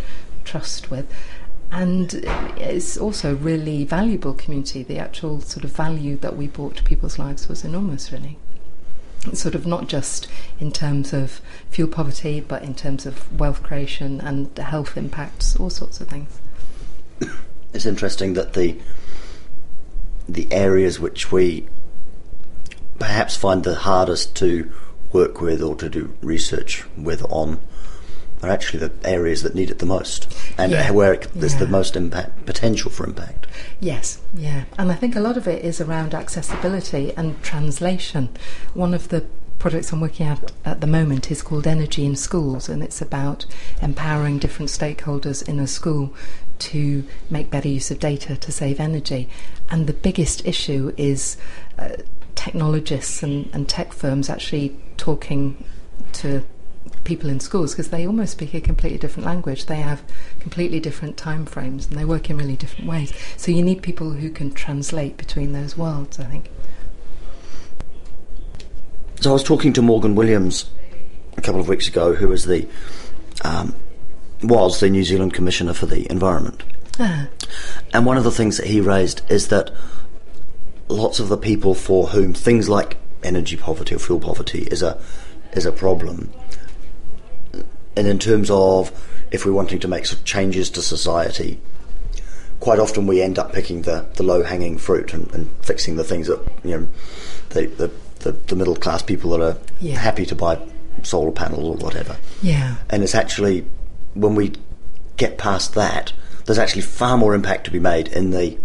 trust 0.44 0.90
with. 0.90 1.12
And 1.72 2.14
it's 2.56 2.96
also 2.96 3.32
a 3.32 3.34
really 3.34 3.84
valuable 3.84 4.34
community. 4.34 4.82
The 4.82 4.98
actual 4.98 5.40
sort 5.40 5.64
of 5.64 5.70
value 5.70 6.16
that 6.16 6.36
we 6.36 6.48
brought 6.48 6.76
to 6.76 6.82
people's 6.82 7.18
lives 7.18 7.48
was 7.48 7.64
enormous, 7.64 8.10
really. 8.10 8.38
Sort 9.34 9.54
of 9.54 9.66
not 9.66 9.86
just 9.86 10.26
in 10.58 10.72
terms 10.72 11.12
of 11.12 11.40
fuel 11.68 11.88
poverty, 11.88 12.40
but 12.40 12.62
in 12.62 12.74
terms 12.74 13.06
of 13.06 13.38
wealth 13.38 13.62
creation 13.62 14.20
and 14.20 14.56
health 14.58 14.96
impacts, 14.96 15.54
all 15.56 15.70
sorts 15.70 16.00
of 16.00 16.08
things. 16.08 16.40
it's 17.72 17.86
interesting 17.86 18.34
that 18.34 18.54
the 18.54 18.76
the 20.28 20.50
areas 20.52 21.00
which 21.00 21.32
we 21.32 21.66
perhaps 23.00 23.36
find 23.36 23.64
the 23.64 23.74
hardest 23.74 24.36
to 24.36 24.70
work 25.12 25.40
with 25.40 25.60
or 25.60 25.74
to 25.74 25.88
do 25.88 26.14
research 26.22 26.84
with 26.96 27.24
on 27.28 27.58
are 28.42 28.48
actually 28.48 28.78
the 28.78 28.92
areas 29.06 29.42
that 29.42 29.54
need 29.54 29.70
it 29.70 29.80
the 29.80 29.86
most, 29.86 30.32
and 30.56 30.72
Yeah. 30.72 30.90
where 30.92 31.12
it, 31.12 31.28
there's 31.34 31.56
the 31.56 31.66
most 31.66 31.94
impact 31.94 32.46
potential 32.46 32.90
for 32.90 33.04
impact. 33.04 33.46
Yes, 33.80 34.18
yeah. 34.34 34.64
And 34.78 34.90
I 34.90 34.94
think 34.94 35.14
a 35.14 35.20
lot 35.20 35.36
of 35.36 35.46
it 35.46 35.62
is 35.62 35.78
around 35.80 36.14
accessibility 36.14 37.12
and 37.18 37.42
translation. 37.42 38.30
One 38.72 38.94
of 38.94 39.08
the 39.08 39.24
projects 39.58 39.92
I'm 39.92 40.00
working 40.00 40.26
at 40.26 40.52
at 40.64 40.80
the 40.80 40.86
moment 40.86 41.30
is 41.30 41.42
called 41.42 41.66
Energy 41.66 42.06
in 42.06 42.16
Schools, 42.16 42.68
and 42.70 42.82
it's 42.82 43.02
about 43.02 43.44
empowering 43.82 44.38
different 44.38 44.70
stakeholders 44.70 45.46
in 45.46 45.58
a 45.60 45.66
school 45.66 46.14
to 46.60 47.04
make 47.28 47.50
better 47.50 47.68
use 47.68 47.90
of 47.90 47.98
data 47.98 48.36
to 48.36 48.52
save 48.52 48.80
energy. 48.80 49.28
And 49.70 49.86
the 49.86 49.92
biggest 49.92 50.46
issue 50.46 50.94
is 50.96 51.36
uh, 51.78 51.88
technologists 52.40 53.22
and, 53.22 53.50
and 53.52 53.68
tech 53.68 53.92
firms 53.92 54.30
actually 54.30 54.74
talking 54.96 55.62
to 56.12 56.42
people 57.04 57.28
in 57.28 57.38
schools 57.38 57.74
because 57.74 57.90
they 57.90 58.06
almost 58.06 58.32
speak 58.32 58.54
a 58.54 58.60
completely 58.62 58.96
different 58.98 59.26
language. 59.26 59.66
They 59.66 59.82
have 59.82 60.02
completely 60.40 60.80
different 60.80 61.18
time 61.18 61.44
frames 61.44 61.86
and 61.86 61.98
they 61.98 62.04
work 62.06 62.30
in 62.30 62.38
really 62.38 62.56
different 62.56 62.88
ways. 62.88 63.12
So 63.36 63.52
you 63.52 63.62
need 63.62 63.82
people 63.82 64.12
who 64.12 64.30
can 64.30 64.52
translate 64.52 65.18
between 65.18 65.52
those 65.52 65.76
worlds, 65.76 66.18
I 66.18 66.24
think. 66.24 66.48
So 69.20 69.28
I 69.28 69.32
was 69.34 69.44
talking 69.44 69.74
to 69.74 69.82
Morgan 69.82 70.14
Williams 70.14 70.70
a 71.36 71.42
couple 71.42 71.60
of 71.60 71.68
weeks 71.68 71.88
ago, 71.88 72.14
who 72.14 72.28
was 72.28 72.46
the 72.46 72.66
um, 73.44 73.74
was 74.42 74.80
the 74.80 74.88
New 74.88 75.04
Zealand 75.04 75.34
Commissioner 75.34 75.74
for 75.74 75.84
the 75.84 76.10
Environment, 76.10 76.62
Ah, 76.98 77.28
and 77.92 78.06
one 78.06 78.16
of 78.16 78.24
the 78.24 78.30
things 78.30 78.56
that 78.56 78.66
he 78.66 78.80
raised 78.80 79.20
is 79.30 79.48
that 79.48 79.70
lots 80.90 81.20
of 81.20 81.28
the 81.28 81.36
people 81.36 81.74
for 81.74 82.08
whom 82.08 82.34
things 82.34 82.68
like 82.68 82.96
energy 83.22 83.56
poverty 83.56 83.94
or 83.94 83.98
fuel 83.98 84.20
poverty 84.20 84.62
is 84.70 84.82
a 84.82 85.00
is 85.52 85.66
a 85.66 85.72
problem, 85.72 86.32
and 87.96 88.06
in 88.06 88.18
terms 88.18 88.50
of 88.50 88.90
if 89.30 89.44
we're 89.44 89.52
wanting 89.52 89.78
to 89.80 89.88
make 89.88 90.06
sort 90.06 90.18
of 90.20 90.24
changes 90.24 90.70
to 90.70 90.82
society, 90.82 91.60
quite 92.60 92.78
often 92.78 93.06
we 93.06 93.20
end 93.22 93.38
up 93.38 93.52
picking 93.52 93.82
the, 93.82 94.06
the 94.14 94.22
low 94.22 94.42
hanging 94.42 94.78
fruit 94.78 95.12
and, 95.12 95.32
and 95.34 95.50
fixing 95.62 95.96
the 95.96 96.04
things 96.04 96.26
that 96.26 96.40
you 96.64 96.70
know 96.78 96.88
the 97.50 97.66
the, 97.66 97.90
the, 98.20 98.32
the 98.32 98.56
middle 98.56 98.76
class 98.76 99.02
people 99.02 99.30
that 99.30 99.40
are 99.40 99.56
Yeah. 99.80 99.98
happy 99.98 100.26
to 100.26 100.34
buy 100.34 100.58
solar 101.02 101.32
panels 101.32 101.64
or 101.64 101.84
whatever. 101.84 102.16
yeah, 102.42 102.76
And 102.90 103.02
it's 103.02 103.14
actually 103.14 103.64
when 104.14 104.34
we 104.34 104.52
get 105.16 105.38
past 105.38 105.74
that, 105.74 106.12
there's 106.44 106.58
actually 106.58 106.82
far 106.82 107.16
more 107.16 107.34
impact 107.34 107.64
to 107.64 107.70
be 107.70 107.78
made 107.78 108.08
in 108.08 108.30
the 108.30 108.58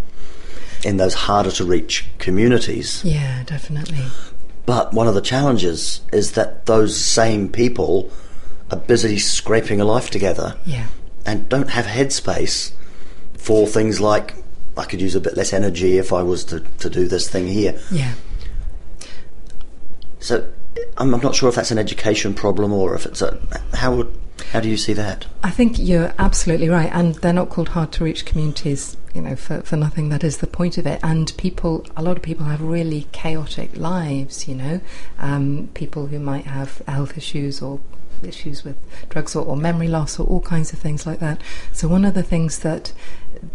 in 0.85 0.97
those 0.97 1.13
harder 1.13 1.51
to 1.51 1.65
reach 1.65 2.05
communities. 2.19 3.03
yeah, 3.03 3.43
definitely. 3.43 4.05
But 4.65 4.93
one 4.93 5.07
of 5.07 5.13
the 5.15 5.21
challenges 5.21 6.01
is 6.13 6.31
that 6.33 6.65
those 6.65 6.95
same 6.99 7.49
people 7.49 8.09
are 8.71 8.77
busy 8.77 9.17
scraping 9.19 9.79
a 9.81 9.85
life 9.85 10.09
together 10.09 10.55
Yeah, 10.65 10.87
and 11.25 11.47
don't 11.49 11.69
have 11.69 11.85
headspace 11.85 12.71
for 13.37 13.67
things 13.67 13.99
like 13.99 14.35
I 14.77 14.85
could 14.85 15.01
use 15.01 15.15
a 15.15 15.19
bit 15.21 15.35
less 15.37 15.53
energy 15.53 15.97
if 15.97 16.11
I 16.13 16.23
was 16.23 16.43
to, 16.45 16.59
to 16.79 16.89
do 16.89 17.07
this 17.07 17.29
thing 17.29 17.47
here. 17.47 17.79
yeah. 17.91 18.13
So 20.19 20.47
I'm, 20.97 21.13
I'm 21.13 21.21
not 21.21 21.35
sure 21.35 21.49
if 21.49 21.55
that's 21.55 21.71
an 21.71 21.77
education 21.77 22.33
problem 22.33 22.73
or 22.73 22.95
if 22.95 23.05
it's 23.05 23.21
a 23.21 23.39
how 23.73 23.95
would 23.95 24.17
how 24.51 24.59
do 24.59 24.69
you 24.69 24.77
see 24.77 24.93
that? 24.93 25.25
I 25.43 25.49
think 25.49 25.77
you're 25.77 26.13
absolutely 26.17 26.69
right, 26.69 26.89
and 26.93 27.15
they're 27.15 27.33
not 27.33 27.49
called 27.49 27.69
hard 27.69 27.91
to 27.93 28.03
reach 28.03 28.25
communities, 28.25 28.97
you 29.13 29.21
know, 29.21 29.35
for, 29.35 29.61
for 29.61 29.77
nothing. 29.77 30.09
That 30.09 30.23
is 30.23 30.37
the 30.37 30.47
point 30.47 30.77
of 30.77 30.85
it. 30.85 30.99
And 31.03 31.33
people, 31.37 31.85
a 31.95 32.01
lot 32.01 32.17
of 32.17 32.23
people 32.23 32.45
have 32.45 32.61
really 32.61 33.07
chaotic 33.11 33.75
lives, 33.75 34.47
you 34.47 34.55
know, 34.55 34.81
um, 35.19 35.69
people 35.73 36.07
who 36.07 36.19
might 36.19 36.45
have 36.45 36.79
health 36.87 37.17
issues 37.17 37.61
or 37.61 37.79
issues 38.23 38.63
with 38.63 38.77
drugs 39.09 39.35
or, 39.35 39.45
or 39.45 39.57
memory 39.57 39.87
loss 39.87 40.19
or 40.19 40.25
all 40.27 40.41
kinds 40.41 40.73
of 40.73 40.79
things 40.79 41.05
like 41.05 41.19
that. 41.19 41.41
So 41.71 41.87
one 41.87 42.05
of 42.05 42.13
the 42.13 42.23
things 42.23 42.59
that 42.59 42.93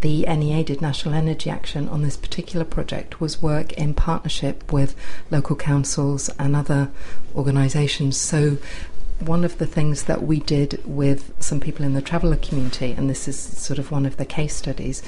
the 0.00 0.24
NEA 0.26 0.64
did, 0.64 0.81
National 0.81 1.14
Energy 1.14 1.50
Action, 1.50 1.88
on 1.88 2.03
this 2.03 2.16
particular 2.16 2.64
project 2.64 3.20
was 3.20 3.42
work 3.42 3.72
in 3.74 3.94
partnership 3.94 4.72
with 4.72 4.94
local 5.31 5.57
councils 5.57 6.29
and 6.38 6.55
other 6.55 6.90
organisations. 7.35 8.16
So 8.16 8.59
one 9.20 9.44
of 9.44 9.59
the 9.59 9.66
things 9.66 10.04
that 10.04 10.22
we 10.22 10.40
did 10.40 10.80
with 10.85 11.33
some 11.40 11.61
people 11.61 11.85
in 11.85 11.94
the 11.94 12.02
traveller 12.02 12.37
community, 12.37 12.92
and 12.92 13.09
this 13.09 13.28
is 13.28 13.38
sort 13.38 13.78
of 13.78 13.90
one 13.90 14.06
of 14.06 14.16
the 14.16 14.24
case 14.24 14.56
studies, 14.56 15.02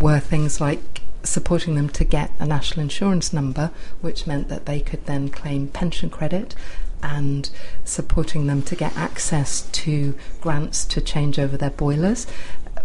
were 0.00 0.20
things 0.20 0.60
like 0.60 1.00
supporting 1.24 1.74
them 1.74 1.88
to 1.88 2.04
get 2.04 2.30
a 2.38 2.46
national 2.46 2.82
insurance 2.82 3.32
number, 3.32 3.70
which 4.00 4.26
meant 4.26 4.48
that 4.48 4.66
they 4.66 4.80
could 4.80 5.06
then 5.06 5.28
claim 5.28 5.68
pension 5.68 6.10
credit, 6.10 6.54
and 7.02 7.50
supporting 7.84 8.46
them 8.46 8.62
to 8.62 8.76
get 8.76 8.96
access 8.96 9.62
to 9.72 10.14
grants 10.40 10.84
to 10.84 11.00
change 11.00 11.38
over 11.38 11.56
their 11.56 11.70
boilers, 11.70 12.26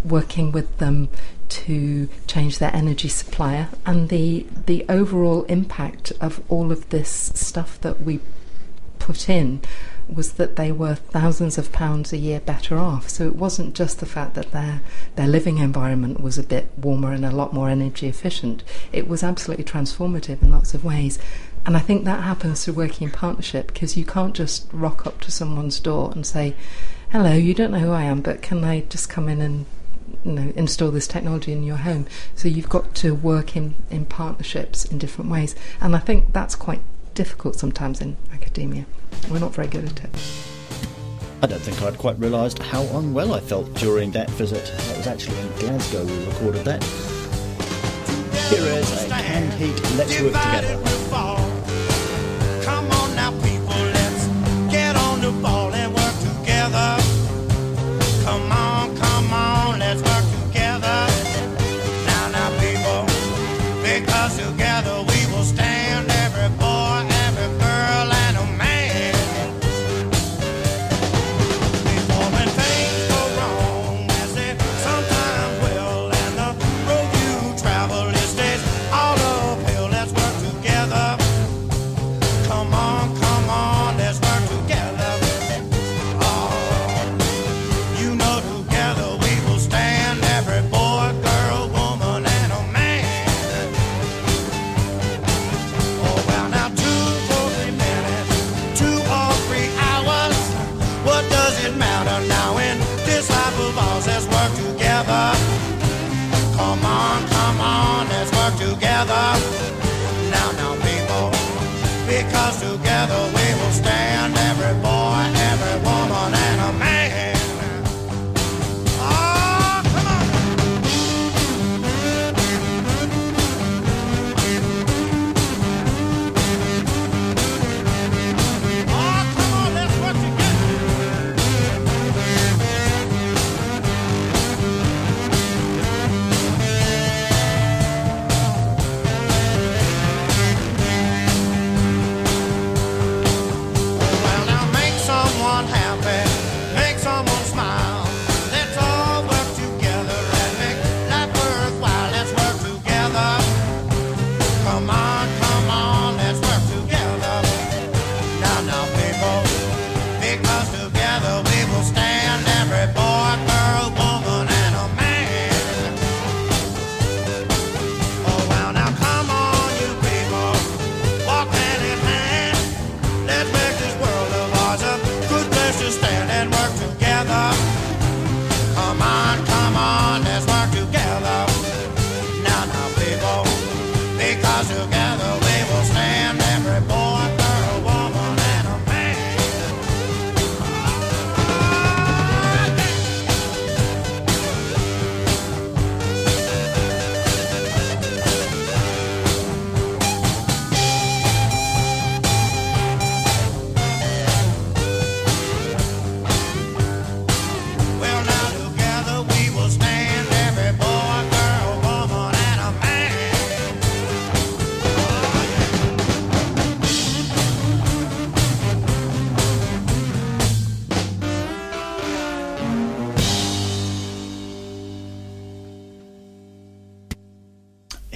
working 0.04 0.52
with 0.52 0.78
them 0.78 1.08
to 1.50 2.10
change 2.26 2.58
their 2.58 2.76
energy 2.76 3.08
supplier, 3.08 3.70
and 3.86 4.10
the 4.10 4.46
the 4.66 4.86
overall 4.90 5.44
impact 5.44 6.12
of 6.20 6.42
all 6.50 6.72
of 6.72 6.90
this 6.90 7.32
stuff 7.36 7.80
that 7.82 8.02
we 8.02 8.20
put 9.00 9.30
in 9.30 9.62
was 10.10 10.34
that 10.34 10.56
they 10.56 10.72
were 10.72 10.96
thousands 10.96 11.58
of 11.58 11.72
pounds 11.72 12.14
a 12.14 12.18
year 12.18 12.40
better 12.40 12.78
off. 12.78 13.10
So 13.10 13.28
it 13.28 13.36
wasn't 13.36 13.76
just 13.76 14.00
the 14.00 14.06
fact 14.06 14.36
that 14.36 14.52
their 14.52 14.82
their 15.16 15.28
living 15.28 15.58
environment 15.58 16.22
was 16.22 16.38
a 16.38 16.44
bit 16.44 16.70
warmer 16.78 17.12
and 17.12 17.26
a 17.26 17.32
lot 17.32 17.54
more 17.54 17.70
energy 17.70 18.08
efficient. 18.08 18.64
It 18.92 19.08
was 19.08 19.24
absolutely 19.24 19.66
transformative 19.66 20.42
in 20.42 20.52
lots 20.52 20.74
of 20.74 20.84
ways. 20.84 21.20
And 21.66 21.76
I 21.76 21.80
think 21.80 22.06
that 22.06 22.24
happens 22.24 22.64
through 22.64 22.76
working 22.76 23.08
in 23.08 23.12
partnership 23.12 23.68
because 23.68 23.98
you 23.98 24.06
can't 24.06 24.34
just 24.34 24.68
rock 24.72 25.06
up 25.06 25.20
to 25.22 25.32
someone's 25.32 25.80
door 25.80 26.12
and 26.14 26.26
say, 26.26 26.56
"Hello, 27.12 27.34
you 27.34 27.54
don't 27.54 27.72
know 27.72 27.80
who 27.80 27.92
I 27.92 28.04
am, 28.04 28.22
but 28.22 28.42
can 28.42 28.64
I 28.64 28.82
just 28.82 29.10
come 29.10 29.28
in 29.28 29.42
and 29.42 29.66
you 30.24 30.32
know, 30.32 30.54
install 30.56 30.92
this 30.92 31.08
technology 31.08 31.52
in 31.52 31.64
your 31.64 31.78
home?" 31.78 32.06
So 32.36 32.48
you've 32.48 32.70
got 32.70 32.96
to 32.96 33.14
work 33.14 33.58
in 33.58 33.76
in 33.90 34.06
partnerships 34.06 34.86
in 34.86 34.98
different 34.98 35.30
ways. 35.30 35.56
And 35.82 35.96
I 35.96 36.00
think 36.00 36.32
that's 36.32 36.56
quite 36.56 36.82
difficult 37.14 37.56
sometimes 37.60 38.00
in 38.00 38.16
academia. 38.32 38.86
We're 39.30 39.40
not 39.40 39.54
very 39.54 39.68
good 39.68 39.86
at 39.86 40.04
it. 40.04 40.10
I 41.42 41.48
don't 41.48 41.62
think 41.62 41.82
I'd 41.82 41.98
quite 41.98 42.18
realised 42.18 42.60
how 42.60 42.84
unwell 42.98 43.34
I 43.34 43.40
felt 43.40 43.72
during 43.76 44.12
that 44.12 44.30
visit. 44.32 44.66
That 44.88 44.98
was 44.98 45.08
actually 45.08 45.38
in 45.40 45.48
Glasgow 45.60 46.04
we 46.04 46.26
recorded 46.26 46.66
that. 46.66 46.84
Here 48.50 48.64
is 48.64 49.04
a 49.04 49.08
canned 49.10 49.54
heat 49.54 49.80
Let's 49.98 50.20
Work 50.20 50.34
Together. 50.34 50.97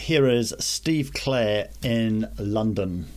Here 0.01 0.27
is 0.27 0.53
Steve 0.59 1.13
Clare 1.13 1.69
in 1.83 2.27
London. 2.37 3.07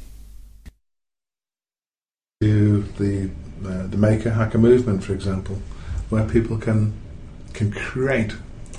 to 2.44 2.82
the 2.98 3.30
uh, 3.66 3.86
the 3.86 3.96
maker 3.96 4.30
hacker 4.30 4.58
movement, 4.58 5.02
for 5.02 5.14
example, 5.14 5.56
where 6.10 6.24
people 6.28 6.58
can 6.58 6.92
can 7.54 7.70
create 7.70 8.34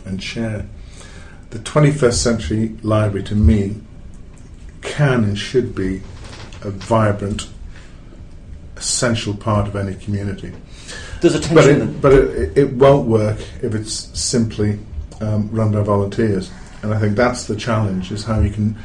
and 0.06 0.22
share. 0.22 0.68
The 1.50 1.60
21st 1.60 2.14
century 2.14 2.76
library, 2.84 3.24
to 3.24 3.36
me, 3.36 3.82
can 4.82 5.24
and 5.24 5.38
should 5.38 5.74
be 5.74 6.02
a 6.62 6.70
vibrant, 6.70 7.48
essential 8.76 9.34
part 9.34 9.68
of 9.68 9.76
any 9.76 9.96
community. 9.96 10.52
There's 11.22 11.36
a 11.36 11.54
But 11.54 11.66
it, 11.68 12.02
but 12.02 12.14
it, 12.14 12.58
it 12.58 12.74
won't 12.74 13.08
work 13.08 13.40
if 13.64 13.74
it's 13.74 13.94
simply 14.20 14.80
um, 15.22 15.50
run 15.52 15.72
by 15.72 15.82
volunteers. 15.82 16.52
And 16.84 16.94
I 16.94 17.00
think 17.00 17.16
that's 17.16 17.46
the 17.46 17.56
challenge: 17.56 18.12
is 18.12 18.24
how 18.24 18.40
you 18.40 18.50
can 18.50 18.78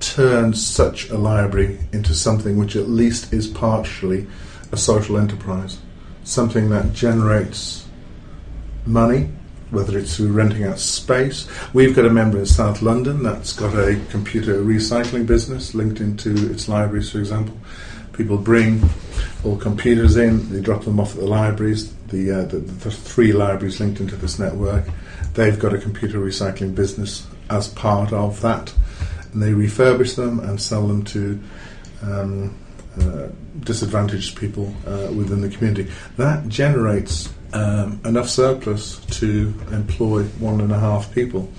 turn 0.00 0.52
such 0.54 1.08
a 1.10 1.16
library 1.16 1.78
into 1.92 2.14
something 2.14 2.58
which 2.58 2.76
at 2.76 2.88
least 2.88 3.32
is 3.32 3.46
partially 3.46 4.26
a 4.72 4.76
social 4.76 5.16
enterprise, 5.16 5.78
something 6.24 6.68
that 6.70 6.92
generates 6.92 7.86
money, 8.86 9.30
whether 9.70 9.98
it's 9.98 10.16
through 10.16 10.32
renting 10.32 10.64
out 10.64 10.78
space. 10.78 11.48
We've 11.72 11.96
got 11.96 12.06
a 12.06 12.10
member 12.10 12.38
in 12.38 12.46
South 12.46 12.82
London 12.82 13.22
that's 13.22 13.52
got 13.52 13.74
a 13.74 14.00
computer 14.10 14.62
recycling 14.62 15.26
business 15.26 15.74
linked 15.74 16.00
into 16.00 16.50
its 16.50 16.68
libraries, 16.68 17.10
for 17.10 17.18
example. 17.18 17.56
People 18.12 18.38
bring 18.38 18.88
all 19.44 19.56
computers 19.56 20.16
in, 20.16 20.52
they 20.52 20.60
drop 20.60 20.84
them 20.84 21.00
off 21.00 21.14
at 21.14 21.20
the 21.20 21.26
libraries. 21.26 21.92
The, 22.08 22.30
uh, 22.30 22.44
the, 22.44 22.58
the 22.58 22.90
three 22.90 23.32
libraries 23.32 23.80
linked 23.80 24.00
into 24.00 24.14
this 24.16 24.38
network, 24.38 24.84
they've 25.32 25.58
got 25.58 25.74
a 25.74 25.78
computer 25.78 26.18
recycling 26.18 26.74
business 26.74 27.26
as 27.50 27.68
part 27.68 28.12
of 28.12 28.40
that, 28.40 28.72
and 29.32 29.42
they 29.42 29.52
refurbish 29.52 30.16
them 30.16 30.40
and 30.40 30.60
sell 30.60 30.86
them 30.86 31.04
to 31.04 31.40
um, 32.02 32.54
uh, 33.00 33.28
disadvantaged 33.60 34.38
people 34.38 34.74
uh, 34.86 35.10
within 35.12 35.40
the 35.40 35.48
community. 35.48 35.90
That 36.16 36.48
generates 36.48 37.32
um, 37.52 38.00
enough 38.04 38.28
surplus 38.28 38.98
to 39.18 39.54
employ 39.70 40.24
one 40.24 40.60
and 40.60 40.72
a 40.72 40.78
half 40.78 41.12
people. 41.14 41.50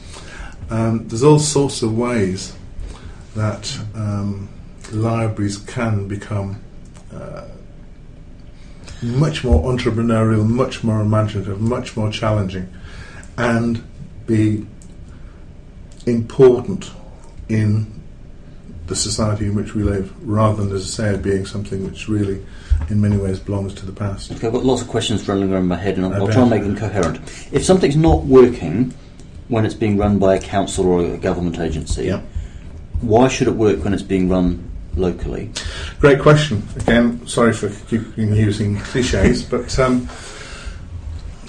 Um, 0.70 1.08
there's 1.08 1.24
all 1.24 1.40
sorts 1.40 1.82
of 1.82 1.98
ways 1.98 2.56
that 3.36 3.78
um, 3.94 4.50
libraries 4.92 5.58
can 5.58 6.08
become 6.08 6.62
uh, 7.14 7.48
much 9.02 9.44
more 9.44 9.64
entrepreneurial, 9.72 10.48
much 10.48 10.84
more 10.84 11.02
imaginative, 11.02 11.62
much 11.62 11.96
more 11.96 12.12
challenging, 12.12 12.74
and 13.38 13.84
be 14.26 14.66
important 16.06 16.92
in 17.50 17.92
the 18.88 18.96
society 18.96 19.46
in 19.48 19.56
which 19.56 19.74
we 19.74 19.84
live, 19.84 20.14
rather 20.28 20.64
than, 20.64 20.76
as 20.76 20.84
I 21.00 21.04
say, 21.04 21.16
it 21.16 21.24
being 21.24 21.46
something 21.46 21.84
which 21.84 22.08
really, 22.08 22.44
in 22.90 23.02
many 23.02 23.18
ways, 23.18 23.40
belongs 23.40 23.74
to 23.76 23.86
the 23.86 23.92
past. 23.92 24.32
Okay, 24.32 24.46
I've 24.48 24.54
got 24.54 24.64
lots 24.64 24.82
of 24.84 24.88
questions 24.88 25.28
running 25.28 25.52
around 25.52 25.68
my 25.68 25.76
head, 25.76 25.98
and 25.98 26.06
I'll, 26.06 26.22
I'll 26.22 26.32
try 26.32 26.42
and 26.42 26.52
make 26.52 26.62
them 26.64 26.78
coherent. 26.78 27.18
If 27.52 27.64
something's 27.66 27.96
not 27.96 28.26
working 28.26 28.94
when 29.48 29.66
it's 29.66 29.74
being 29.74 29.98
run 29.98 30.20
by 30.20 30.36
a 30.36 30.40
council 30.42 30.86
or 30.88 31.04
a 31.14 31.18
government 31.18 31.58
agency, 31.60 32.06
Yeah. 32.06 32.22
why 33.02 33.28
should 33.28 33.48
it 33.48 33.56
work 33.56 33.84
when 33.84 33.94
it's 33.94 34.04
being 34.04 34.30
run 34.30 34.70
locally? 34.96 35.50
Great 36.00 36.20
question. 36.20 36.68
Again, 36.76 37.26
sorry 37.28 37.54
for 37.54 37.70
keeping 37.90 38.36
using 38.36 38.78
cliches, 38.78 39.44
but 39.44 39.78
um, 39.80 40.08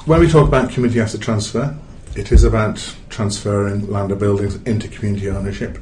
when 0.07 0.21
we 0.21 0.29
talk 0.29 0.49
about 0.49 0.71
community 0.71 1.01
asset 1.01 1.21
transfer, 1.21 1.77
it 2.15 2.33
is 2.33 2.45
about 2.45 2.79
transferring 3.17 3.91
land 3.91 4.13
or 4.13 4.17
buildings 4.17 4.57
into 4.65 4.89
community 4.89 5.31
ownership. 5.31 5.79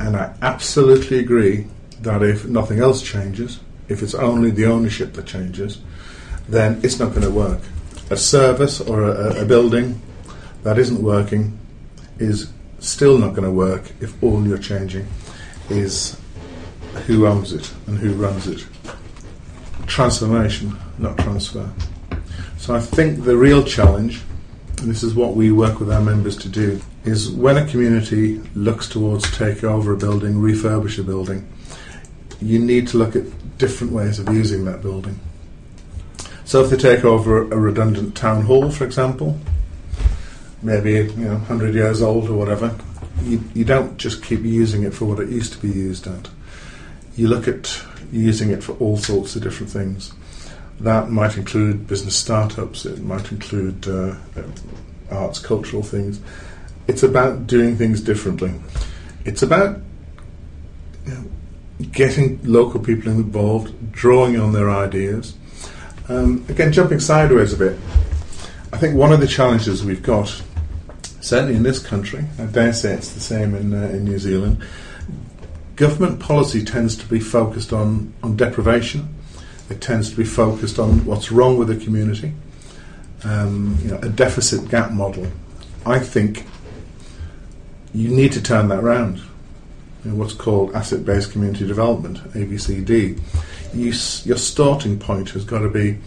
And 0.00 0.16
I 0.16 0.34
absolutely 0.40 1.18
agree 1.18 1.66
that 2.00 2.22
if 2.22 2.46
nothing 2.46 2.78
else 2.80 3.02
changes, 3.02 3.60
if 3.88 4.02
it's 4.02 4.14
only 4.14 4.50
the 4.50 4.64
ownership 4.64 5.12
that 5.12 5.26
changes, 5.26 5.82
then 6.48 6.80
it's 6.82 6.98
not 6.98 7.10
going 7.10 7.22
to 7.22 7.30
work. 7.30 7.60
A 8.08 8.16
service 8.16 8.80
or 8.80 9.02
a, 9.02 9.42
a 9.42 9.44
building 9.44 10.00
that 10.62 10.78
isn't 10.78 11.02
working 11.02 11.58
is 12.18 12.50
still 12.78 13.18
not 13.18 13.34
going 13.34 13.44
to 13.44 13.50
work 13.50 13.92
if 14.00 14.22
all 14.22 14.46
you're 14.46 14.56
changing 14.56 15.06
is 15.68 16.18
who 17.06 17.26
owns 17.26 17.52
it 17.52 17.70
and 17.86 17.98
who 17.98 18.14
runs 18.14 18.46
it. 18.46 18.66
Transformation, 19.86 20.78
not 20.96 21.18
transfer. 21.18 21.70
So 22.56 22.74
I 22.74 22.80
think 22.80 23.24
the 23.24 23.36
real 23.36 23.62
challenge, 23.62 24.22
and 24.78 24.90
this 24.90 25.02
is 25.02 25.14
what 25.14 25.34
we 25.34 25.50
work 25.50 25.80
with 25.80 25.90
our 25.90 26.00
members 26.00 26.36
to 26.38 26.48
do, 26.48 26.80
is 27.04 27.30
when 27.30 27.56
a 27.56 27.66
community 27.66 28.38
looks 28.54 28.88
towards 28.88 29.36
take 29.36 29.64
over 29.64 29.92
a 29.92 29.96
building, 29.96 30.34
refurbish 30.34 30.98
a 30.98 31.02
building, 31.02 31.46
you 32.40 32.58
need 32.58 32.88
to 32.88 32.98
look 32.98 33.16
at 33.16 33.24
different 33.58 33.92
ways 33.92 34.18
of 34.18 34.28
using 34.32 34.64
that 34.66 34.82
building. 34.82 35.18
So 36.44 36.62
if 36.62 36.70
they 36.70 36.76
take 36.76 37.04
over 37.04 37.42
a 37.42 37.56
redundant 37.56 38.16
town 38.16 38.42
hall, 38.42 38.70
for 38.70 38.84
example, 38.84 39.38
maybe 40.62 40.92
you 40.92 41.24
know 41.24 41.34
100 41.34 41.74
years 41.74 42.02
old 42.02 42.28
or 42.28 42.34
whatever, 42.34 42.76
you, 43.22 43.42
you 43.54 43.64
don't 43.64 43.96
just 43.96 44.22
keep 44.22 44.42
using 44.42 44.82
it 44.82 44.94
for 44.94 45.06
what 45.06 45.20
it 45.20 45.28
used 45.28 45.52
to 45.54 45.58
be 45.58 45.68
used 45.68 46.06
at. 46.06 46.28
You 47.16 47.28
look 47.28 47.48
at 47.48 47.82
using 48.12 48.50
it 48.50 48.62
for 48.62 48.72
all 48.74 48.96
sorts 48.96 49.34
of 49.36 49.42
different 49.42 49.72
things. 49.72 50.12
That 50.80 51.10
might 51.10 51.36
include 51.36 51.86
business 51.86 52.16
startups, 52.16 52.84
it 52.84 53.02
might 53.02 53.32
include 53.32 53.88
uh, 53.88 54.14
uh, 54.36 54.42
arts, 55.10 55.38
cultural 55.38 55.82
things. 55.82 56.20
It's 56.86 57.02
about 57.02 57.46
doing 57.46 57.76
things 57.76 58.00
differently. 58.00 58.52
It's 59.24 59.42
about 59.42 59.80
you 61.06 61.14
know, 61.14 61.24
getting 61.92 62.40
local 62.44 62.80
people 62.80 63.10
involved, 63.10 63.92
drawing 63.92 64.38
on 64.38 64.52
their 64.52 64.70
ideas. 64.70 65.34
Um, 66.08 66.44
again, 66.48 66.72
jumping 66.72 67.00
sideways 67.00 67.52
a 67.52 67.56
bit, 67.56 67.78
I 68.72 68.78
think 68.78 68.94
one 68.94 69.12
of 69.12 69.20
the 69.20 69.26
challenges 69.26 69.84
we've 69.84 70.02
got, 70.02 70.42
certainly 71.20 71.56
in 71.56 71.62
this 71.62 71.78
country, 71.78 72.24
I 72.38 72.44
dare 72.44 72.72
say 72.72 72.92
it's 72.92 73.12
the 73.12 73.20
same 73.20 73.54
in, 73.54 73.74
uh, 73.74 73.88
in 73.88 74.04
New 74.04 74.18
Zealand, 74.18 74.62
government 75.74 76.20
policy 76.20 76.64
tends 76.64 76.96
to 76.96 77.06
be 77.06 77.20
focused 77.20 77.72
on, 77.72 78.12
on 78.22 78.36
deprivation. 78.36 79.15
It 79.68 79.80
tends 79.80 80.10
to 80.10 80.16
be 80.16 80.24
focused 80.24 80.78
on 80.78 81.04
what's 81.04 81.32
wrong 81.32 81.58
with 81.58 81.68
the 81.68 81.76
community. 81.76 82.32
Um, 83.24 83.78
you 83.82 83.90
know, 83.90 83.98
a 83.98 84.08
deficit 84.08 84.68
gap 84.68 84.92
model. 84.92 85.26
I 85.84 85.98
think 85.98 86.44
you 87.92 88.08
need 88.10 88.32
to 88.32 88.42
turn 88.42 88.68
that 88.68 88.82
round. 88.82 89.18
You 90.04 90.12
know, 90.12 90.16
what's 90.16 90.34
called 90.34 90.74
asset-based 90.74 91.32
community 91.32 91.66
development 91.66 92.18
(ABCD). 92.32 93.20
You, 93.74 93.92
your 94.24 94.38
starting 94.38 94.98
point 94.98 95.30
has 95.30 95.44
got 95.44 95.60
to 95.60 95.70
be 95.70 95.98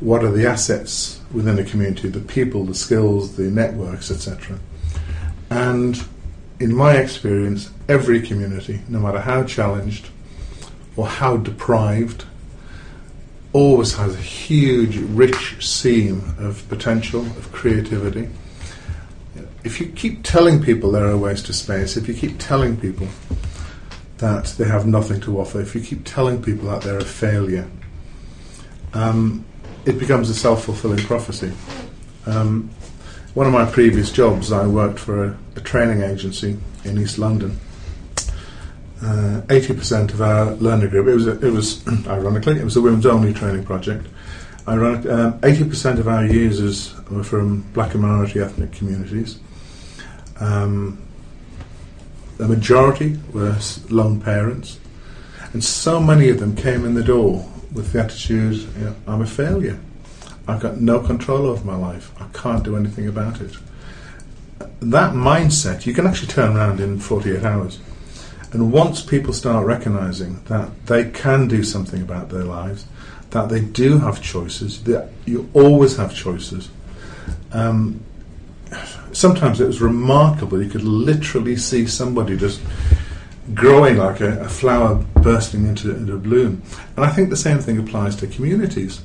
what 0.00 0.22
are 0.22 0.30
the 0.30 0.46
assets 0.46 1.20
within 1.32 1.58
a 1.58 1.64
community, 1.64 2.08
the 2.08 2.20
people, 2.20 2.64
the 2.64 2.74
skills, 2.74 3.36
the 3.36 3.44
networks, 3.44 4.10
etc. 4.10 4.58
And 5.50 6.00
in 6.60 6.74
my 6.74 6.96
experience, 6.96 7.70
every 7.88 8.20
community, 8.20 8.80
no 8.88 9.00
matter 9.00 9.20
how 9.20 9.44
challenged 9.44 10.08
or 10.96 11.06
how 11.06 11.36
deprived, 11.36 12.24
always 13.52 13.94
has 13.94 14.14
a 14.14 14.18
huge, 14.20 14.96
rich 14.96 15.66
seam 15.66 16.34
of 16.38 16.66
potential, 16.68 17.22
of 17.22 17.50
creativity. 17.52 18.28
If 19.64 19.80
you 19.80 19.86
keep 19.88 20.22
telling 20.22 20.62
people 20.62 20.92
there 20.92 21.06
are 21.06 21.16
ways 21.16 21.42
to 21.44 21.52
space, 21.52 21.96
if 21.96 22.08
you 22.08 22.14
keep 22.14 22.38
telling 22.38 22.76
people 22.76 23.08
that 24.18 24.46
they 24.58 24.64
have 24.66 24.86
nothing 24.86 25.20
to 25.22 25.40
offer, 25.40 25.60
if 25.60 25.74
you 25.74 25.80
keep 25.80 26.04
telling 26.04 26.42
people 26.42 26.68
that 26.68 26.82
they're 26.82 26.98
a 26.98 27.04
failure, 27.04 27.68
um, 28.94 29.44
it 29.84 29.98
becomes 29.98 30.28
a 30.28 30.34
self 30.34 30.64
fulfilling 30.64 31.04
prophecy. 31.04 31.52
Um, 32.26 32.70
one 33.34 33.46
of 33.46 33.52
my 33.52 33.64
previous 33.64 34.10
jobs, 34.10 34.52
I 34.52 34.66
worked 34.66 34.98
for 34.98 35.24
a, 35.24 35.38
a 35.56 35.60
training 35.60 36.02
agency 36.02 36.58
in 36.84 36.98
East 36.98 37.18
London. 37.18 37.58
Uh, 39.02 39.42
Eighty 39.50 39.74
percent 39.74 40.12
of 40.12 40.20
our 40.20 40.52
learner 40.54 40.88
group. 40.88 41.06
It 41.06 41.14
was, 41.14 41.26
a, 41.26 41.46
it 41.46 41.52
was 41.52 41.86
ironically, 42.08 42.58
it 42.58 42.64
was 42.64 42.76
a 42.76 42.82
women's 42.82 43.06
only 43.06 43.32
training 43.32 43.64
project. 43.64 44.06
Um, 44.66 45.38
Eighty 45.44 45.64
percent 45.64 46.00
of 46.00 46.08
our 46.08 46.26
users 46.26 46.94
were 47.08 47.22
from 47.22 47.62
black 47.72 47.94
and 47.94 48.02
minority 48.02 48.40
ethnic 48.40 48.72
communities. 48.72 49.38
Um, 50.40 51.00
the 52.38 52.48
majority 52.48 53.18
were 53.32 53.56
lone 53.88 54.20
parents, 54.20 54.78
and 55.52 55.62
so 55.62 56.00
many 56.00 56.28
of 56.28 56.40
them 56.40 56.56
came 56.56 56.84
in 56.84 56.94
the 56.94 57.04
door 57.04 57.48
with 57.72 57.92
the 57.92 58.00
attitude, 58.00 58.56
you 58.56 58.84
know, 58.84 58.96
"I'm 59.06 59.22
a 59.22 59.26
failure. 59.26 59.78
I've 60.48 60.60
got 60.60 60.80
no 60.80 61.00
control 61.00 61.46
over 61.46 61.64
my 61.64 61.76
life. 61.76 62.10
I 62.20 62.26
can't 62.36 62.64
do 62.64 62.76
anything 62.76 63.06
about 63.06 63.40
it." 63.40 63.56
That 64.80 65.14
mindset 65.14 65.86
you 65.86 65.94
can 65.94 66.06
actually 66.06 66.28
turn 66.28 66.56
around 66.56 66.80
in 66.80 66.98
48 66.98 67.44
hours. 67.44 67.78
And 68.52 68.72
once 68.72 69.02
people 69.02 69.32
start 69.32 69.66
recognizing 69.66 70.42
that 70.44 70.86
they 70.86 71.10
can 71.10 71.48
do 71.48 71.62
something 71.62 72.00
about 72.00 72.30
their 72.30 72.44
lives, 72.44 72.86
that 73.30 73.50
they 73.50 73.60
do 73.60 73.98
have 73.98 74.22
choices, 74.22 74.82
that 74.84 75.10
you 75.26 75.50
always 75.52 75.96
have 75.96 76.14
choices, 76.14 76.70
um, 77.52 78.00
sometimes 79.12 79.60
it 79.60 79.66
was 79.66 79.80
remarkable. 79.80 80.62
You 80.62 80.70
could 80.70 80.82
literally 80.82 81.56
see 81.56 81.86
somebody 81.86 82.36
just 82.36 82.60
growing 83.54 83.96
like 83.96 84.20
a, 84.20 84.40
a 84.40 84.48
flower 84.48 84.94
bursting 85.22 85.66
into, 85.66 85.94
into 85.94 86.16
bloom. 86.16 86.62
And 86.96 87.04
I 87.04 87.10
think 87.10 87.30
the 87.30 87.36
same 87.36 87.58
thing 87.58 87.78
applies 87.78 88.16
to 88.16 88.26
communities. 88.26 89.02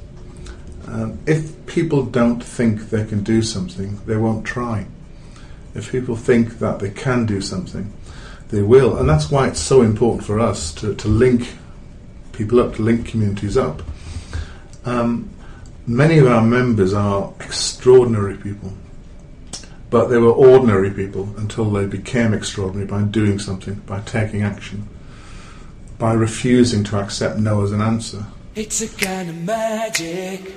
Um, 0.88 1.18
if 1.26 1.66
people 1.66 2.04
don't 2.06 2.44
think 2.44 2.90
they 2.90 3.06
can 3.06 3.24
do 3.24 3.42
something, 3.42 4.00
they 4.06 4.18
won't 4.18 4.46
try. 4.46 4.86
If 5.76 5.92
people 5.92 6.16
think 6.16 6.60
that 6.60 6.80
they 6.80 6.92
can 6.92 7.26
do 7.26 7.42
something, 7.42 7.92
they 8.54 8.62
will. 8.62 8.98
And 8.98 9.10
that's 9.10 9.32
why 9.32 9.48
it's 9.48 9.60
so 9.60 9.82
important 9.82 10.24
for 10.24 10.40
us 10.40 10.72
to, 10.76 10.94
to 10.94 11.08
link 11.08 11.56
people 12.34 12.60
up, 12.60 12.76
to 12.76 12.84
link 12.84 13.08
communities 13.08 13.58
up. 13.58 13.82
Um, 14.86 15.30
many 15.88 16.20
of 16.20 16.28
our 16.28 16.44
members 16.44 16.94
are 16.94 17.34
extraordinary 17.40 18.38
people, 18.38 18.72
but 19.90 20.08
they 20.08 20.20
were 20.20 20.32
ordinary 20.32 20.92
people 20.92 21.34
until 21.38 21.72
they 21.72 21.88
became 21.88 22.34
extraordinary 22.34 22.86
by 22.86 23.02
doing 23.02 23.40
something, 23.40 23.76
by 23.88 24.02
taking 24.02 24.44
action, 24.44 24.88
by 25.98 26.14
refusing 26.14 26.84
to 26.86 27.00
accept 27.00 27.40
no 27.40 27.64
as 27.64 27.72
an 27.72 27.82
answer. 27.82 28.24
It's 28.54 28.82
a 28.82 29.04
kind 29.04 29.30
of 29.30 29.38
magic. 29.44 30.54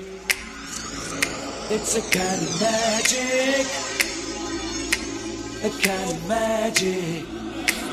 It's 1.69 1.95
a 1.97 2.01
kind 2.15 2.41
of 2.43 2.61
magic. 2.61 3.67
A 5.63 5.69
kind 5.81 6.11
of 6.11 6.27
magic. 6.27 7.36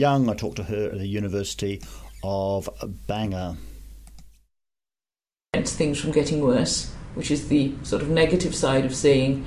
Young. 0.00 0.30
I 0.30 0.34
talked 0.34 0.56
to 0.56 0.62
her 0.62 0.86
at 0.86 0.98
the 0.98 1.06
University 1.06 1.82
of 2.24 2.70
Bangor. 3.06 3.56
prevents 5.52 5.74
things 5.74 6.00
from 6.00 6.10
getting 6.10 6.40
worse, 6.40 6.90
which 7.14 7.30
is 7.30 7.48
the 7.48 7.74
sort 7.82 8.00
of 8.00 8.08
negative 8.08 8.54
side 8.54 8.86
of 8.86 8.94
saying 8.94 9.44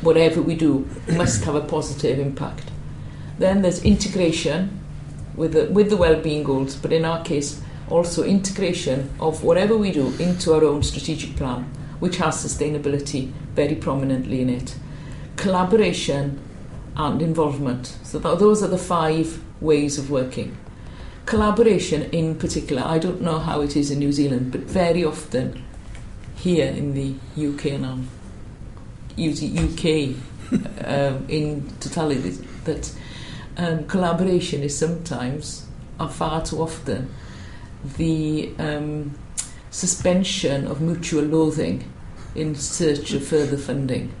whatever 0.00 0.40
we 0.40 0.54
do 0.54 0.88
must 1.12 1.44
have 1.44 1.54
a 1.54 1.60
positive 1.60 2.18
impact. 2.18 2.70
Then 3.38 3.60
there's 3.60 3.84
integration 3.84 4.80
with 5.36 5.52
the, 5.52 5.66
with 5.66 5.90
the 5.90 5.98
well-being 5.98 6.42
goals, 6.42 6.74
but 6.74 6.90
in 6.90 7.04
our 7.04 7.22
case 7.22 7.60
also 7.90 8.24
integration 8.24 9.10
of 9.20 9.44
whatever 9.44 9.76
we 9.76 9.92
do 9.92 10.14
into 10.14 10.54
our 10.54 10.64
own 10.64 10.82
strategic 10.82 11.36
plan, 11.36 11.64
which 12.00 12.16
has 12.16 12.42
sustainability 12.42 13.30
very 13.54 13.74
prominently 13.74 14.40
in 14.40 14.48
it. 14.48 14.74
Collaboration 15.36 16.40
and 16.96 17.20
involvement. 17.20 17.98
So 18.02 18.18
th- 18.18 18.38
those 18.38 18.62
are 18.62 18.68
the 18.68 18.78
five 18.78 19.42
ways 19.62 19.98
of 19.98 20.10
working. 20.10 20.56
Collaboration 21.24 22.02
in 22.10 22.36
particular, 22.36 22.82
I 22.84 22.98
don't 22.98 23.22
know 23.22 23.38
how 23.38 23.60
it 23.60 23.76
is 23.76 23.90
in 23.90 24.00
New 24.00 24.12
Zealand, 24.12 24.50
but 24.52 24.62
very 24.62 25.04
often 25.04 25.64
here 26.36 26.66
in 26.66 26.94
the 26.94 27.14
UK 27.36 27.66
and 27.66 27.84
um, 27.84 28.08
UK 29.16 30.16
um, 30.84 31.24
in 31.28 31.70
totality, 31.78 32.30
that 32.64 32.92
um, 33.56 33.86
collaboration 33.86 34.62
is 34.62 34.76
sometimes, 34.76 35.66
or 36.00 36.08
far 36.08 36.44
too 36.44 36.60
often, 36.60 37.12
the 37.96 38.52
um, 38.58 39.16
suspension 39.70 40.66
of 40.66 40.80
mutual 40.80 41.24
loathing 41.24 41.90
in 42.34 42.54
search 42.54 43.12
of 43.12 43.26
further 43.26 43.56
funding. 43.56 44.12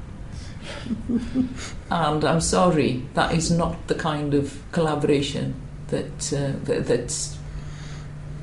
And 1.90 2.24
I'm 2.24 2.40
sorry, 2.40 3.04
that 3.14 3.34
is 3.34 3.50
not 3.50 3.88
the 3.88 3.94
kind 3.94 4.34
of 4.34 4.62
collaboration 4.72 5.54
that, 5.88 6.32
uh, 6.32 6.52
that 6.64 6.86
that's 6.86 7.38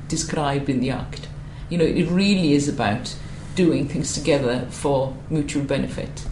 described 0.08 0.68
in 0.68 0.80
the 0.80 0.90
Act. 0.90 1.28
You 1.68 1.78
know, 1.78 1.84
it 1.84 2.08
really 2.08 2.52
is 2.52 2.68
about 2.68 3.14
doing 3.54 3.88
things 3.88 4.12
together 4.12 4.66
for 4.70 5.16
mutual 5.28 5.64
benefit. 5.64 6.26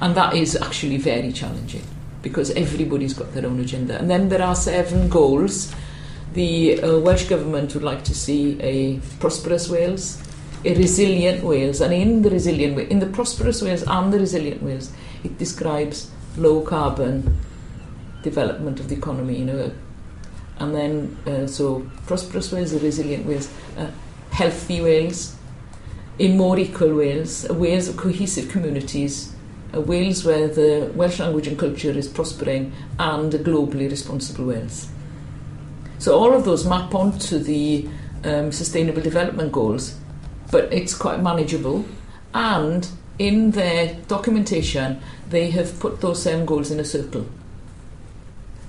And 0.00 0.14
that 0.14 0.34
is 0.34 0.56
actually 0.56 0.96
very 0.96 1.32
challenging 1.32 1.82
because 2.22 2.50
everybody's 2.52 3.14
got 3.14 3.32
their 3.34 3.46
own 3.46 3.60
agenda. 3.60 3.98
And 3.98 4.10
then 4.10 4.28
there 4.28 4.42
are 4.42 4.54
seven 4.54 5.08
goals. 5.08 5.74
The 6.32 6.82
uh, 6.82 6.98
Welsh 6.98 7.24
Government 7.28 7.74
would 7.74 7.82
like 7.82 8.04
to 8.04 8.14
see 8.14 8.60
a 8.60 8.98
prosperous 9.18 9.68
Wales, 9.68 10.22
a 10.64 10.74
resilient 10.74 11.42
Wales, 11.42 11.80
and 11.80 11.92
in 11.92 12.22
the 12.22 12.30
resilient 12.30 12.78
in 12.90 13.00
the 13.00 13.06
prosperous 13.06 13.62
Wales 13.62 13.82
and 13.86 14.12
the 14.12 14.18
resilient 14.18 14.62
Wales, 14.62 14.92
it 15.24 15.38
describes 15.38 16.10
low 16.36 16.62
carbon 16.62 17.36
development 18.22 18.80
of 18.80 18.88
the 18.88 18.96
economy. 18.96 19.38
You 19.38 19.44
know, 19.44 19.72
and 20.58 20.74
then 20.74 21.16
uh, 21.26 21.46
so 21.46 21.86
prosperous 22.06 22.52
Wales, 22.52 22.72
resilient 22.74 23.26
Wales, 23.26 23.50
uh, 23.76 23.90
healthy 24.30 24.80
Wales, 24.80 25.36
a 26.18 26.28
more 26.28 26.58
equal 26.58 26.94
Wales, 26.94 27.48
a 27.48 27.54
Wales 27.54 27.88
of 27.88 27.96
cohesive 27.96 28.50
communities, 28.50 29.34
a 29.72 29.80
Wales 29.80 30.24
where 30.24 30.48
the 30.48 30.92
Welsh 30.94 31.18
language 31.18 31.46
and 31.46 31.58
culture 31.58 31.90
is 31.90 32.08
prospering, 32.08 32.72
and 32.98 33.32
a 33.34 33.38
globally 33.38 33.90
responsible 33.90 34.46
Wales. 34.46 34.88
So 35.98 36.18
all 36.18 36.32
of 36.34 36.44
those 36.44 36.66
map 36.66 36.94
onto 36.94 37.38
the 37.38 37.88
um, 38.24 38.52
Sustainable 38.52 39.02
Development 39.02 39.50
Goals, 39.50 39.96
but 40.50 40.72
it's 40.72 40.94
quite 40.94 41.22
manageable. 41.22 41.84
And 42.34 42.88
in 43.20 43.50
their 43.50 43.94
documentation, 44.08 44.98
they 45.28 45.50
have 45.50 45.78
put 45.78 46.00
those 46.00 46.22
seven 46.22 46.46
goals 46.46 46.70
in 46.70 46.80
a 46.80 46.84
circle. 46.84 47.26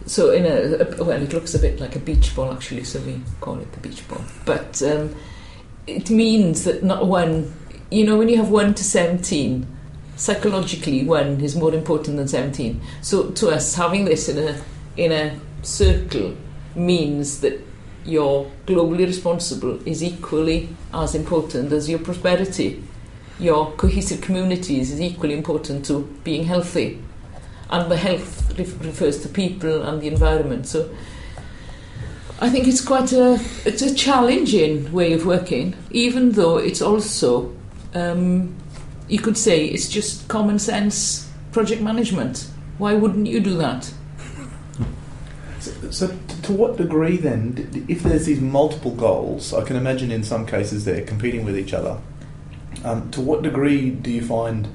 So 0.06 0.32
in 0.32 0.46
a, 0.46 0.84
a 0.84 1.04
well, 1.06 1.22
it 1.22 1.32
looks 1.32 1.56
a 1.56 1.60
bit 1.60 1.80
like 1.80 1.96
a 1.96 2.00
beach 2.00 2.36
ball 2.36 2.52
actually, 2.52 2.84
so 2.84 3.00
we 3.00 3.22
call 3.40 3.60
it 3.60 3.72
the 3.72 3.80
beach 3.80 4.06
ball. 4.10 4.22
But 4.46 4.82
um, 4.84 5.16
it 5.88 6.10
means 6.10 6.66
that 6.66 6.84
not 6.84 7.08
one, 7.08 7.54
you 7.90 8.06
know, 8.06 8.18
when 8.18 8.28
you 8.28 8.36
have 8.38 8.50
one 8.50 8.74
to 8.74 8.84
seventeen, 8.84 9.66
psychologically 10.18 11.06
one 11.06 11.40
is 11.40 11.56
more 11.56 11.74
important 11.74 12.18
than 12.18 12.28
seventeen. 12.28 12.82
So 13.02 13.30
to 13.30 13.52
us, 13.52 13.76
having 13.76 14.04
this 14.04 14.28
in 14.28 14.38
a 14.38 14.62
in 14.98 15.12
a 15.14 15.40
circle 15.64 16.36
means 16.76 17.40
that 17.40 17.58
your 18.04 18.52
globally 18.66 19.06
responsible 19.06 19.80
is 19.88 20.04
equally 20.04 20.68
as 20.94 21.16
important 21.16 21.72
as 21.72 21.88
your 21.88 22.00
prosperity. 22.00 22.84
Your 23.42 23.72
cohesive 23.72 24.22
communities 24.22 24.92
is 24.92 25.02
equally 25.02 25.34
important 25.34 25.84
to 25.88 26.04
being 26.24 26.44
healthy. 26.44 27.04
And 27.72 27.90
the 27.90 27.98
health 27.98 28.58
ref- 28.58 28.80
refers 28.86 29.22
to 29.24 29.30
people 29.30 29.82
and 29.82 30.00
the 30.00 30.08
environment. 30.08 30.68
So 30.68 30.90
I 32.40 32.50
think 32.50 32.68
it's 32.68 32.86
quite 32.86 33.12
a 33.14 33.40
it's 33.66 33.82
a 33.82 33.94
challenging 33.96 34.92
way 34.92 35.14
of 35.14 35.26
working, 35.26 35.76
even 35.90 36.34
though 36.34 36.58
it's 36.58 36.82
also 36.82 37.52
um, 37.96 38.56
you 39.08 39.20
could 39.20 39.38
say 39.38 39.66
it's 39.66 39.90
just 39.90 40.28
common 40.28 40.60
sense 40.60 41.30
project 41.52 41.82
management. 41.82 42.48
Why 42.78 42.94
wouldn't 42.94 43.28
you 43.28 43.40
do 43.40 43.58
that? 43.58 43.92
So, 45.60 45.72
so 45.92 46.18
to 46.44 46.52
what 46.52 46.78
degree 46.78 47.18
then, 47.18 47.86
if 47.88 48.02
there's 48.02 48.26
these 48.26 48.42
multiple 48.42 48.92
goals, 48.92 49.54
I 49.54 49.64
can 49.64 49.76
imagine 49.76 50.12
in 50.12 50.24
some 50.24 50.46
cases 50.46 50.86
they're 50.86 51.06
competing 51.06 51.46
with 51.46 51.58
each 51.58 51.74
other. 51.74 51.98
Um, 52.84 53.12
to 53.12 53.22
what 53.22 53.44
degree 53.44 53.92
do 53.92 54.12
you 54.12 54.22
find 54.24 54.68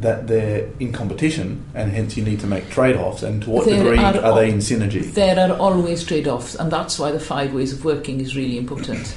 that 0.00 0.26
they're 0.26 0.68
in 0.80 0.92
competition, 0.92 1.64
and 1.74 1.92
hence 1.92 2.16
you 2.16 2.24
need 2.24 2.40
to 2.40 2.46
make 2.46 2.68
trade-offs? 2.68 3.22
And 3.22 3.42
to 3.44 3.50
what 3.50 3.64
There 3.64 3.82
degree 3.82 3.98
are 3.98 4.16
are, 4.18 4.34
they 4.34 4.50
in 4.50 4.58
synergy? 4.58 5.02
There 5.12 5.38
are 5.38 5.56
always 5.56 6.04
trade 6.04 6.28
offs, 6.28 6.54
and 6.54 6.70
that's 6.70 6.98
why 6.98 7.10
the 7.10 7.20
five 7.20 7.54
ways 7.54 7.72
of 7.72 7.84
working 7.84 8.20
is 8.20 8.36
really 8.36 8.58
important. 8.58 9.16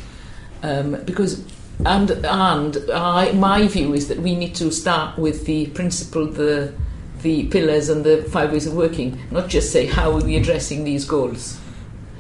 Um, 0.64 1.02
because, 1.06 1.44
and 1.86 2.12
and 2.12 2.78
I, 2.92 3.32
my 3.34 3.68
view 3.68 3.94
is 3.94 4.08
that 4.08 4.20
we 4.20 4.36
need 4.36 4.56
to 4.56 4.72
start 4.72 5.18
with 5.18 5.46
the 5.46 5.68
principle, 5.68 6.26
the 6.26 6.74
the 7.22 7.48
pillars, 7.48 7.90
and 7.90 8.04
the 8.04 8.24
five 8.24 8.52
ways 8.52 8.68
of 8.68 8.74
working, 8.76 9.20
not 9.32 9.50
just 9.50 9.72
say 9.72 9.88
how 9.88 10.12
are 10.12 10.24
we 10.24 10.38
addressing 10.38 10.84
these 10.84 11.06
goals. 11.06 11.60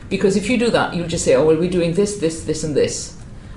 Because 0.09 0.35
if 0.35 0.49
you 0.49 0.57
do 0.57 0.69
that, 0.71 0.93
you'll 0.93 1.07
just 1.07 1.25
say, 1.25 1.35
oh 1.35 1.45
well, 1.45 1.57
we're 1.57 1.69
doing 1.69 1.93
this, 1.93 2.17
this, 2.17 2.43
this, 2.43 2.63
and 2.63 2.75
this, 2.75 3.15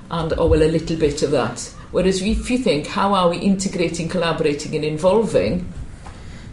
and 0.09 0.33
oh 0.37 0.47
well, 0.47 0.61
a 0.61 0.69
little 0.69 0.97
bit 0.97 1.21
of 1.23 1.31
that. 1.31 1.73
Whereas 1.91 2.21
if 2.21 2.49
you 2.49 2.57
think, 2.57 2.87
how 2.87 3.13
are 3.13 3.29
we 3.29 3.37
integrating, 3.37 4.07
collaborating, 4.07 4.75
and 4.75 4.85
involving, 4.85 5.71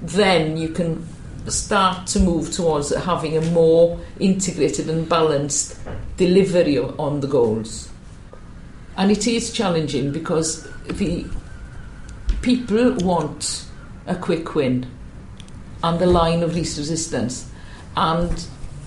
then 0.03 0.57
you 0.57 0.69
can 0.69 1.07
start 1.49 2.07
to 2.09 2.21
move 2.21 2.53
towards 2.53 2.95
having 2.95 3.37
a 3.37 3.41
more 3.53 3.99
integrated 4.19 4.91
and 4.91 5.09
balanced 5.09 5.79
delivery 6.17 6.79
on 6.79 7.21
the 7.21 7.27
goals. 7.27 7.89
And 8.97 9.11
it 9.11 9.27
is 9.27 9.53
challenging 9.53 10.13
because 10.13 10.69
the 10.89 11.25
people 12.43 12.95
want 12.97 13.65
a 14.07 14.17
quick 14.17 14.55
win 14.55 14.87
and 15.83 15.99
the 15.99 16.07
line 16.07 16.43
of 16.43 16.55
least 16.55 16.79
resistance. 16.79 17.49
And 17.97 18.41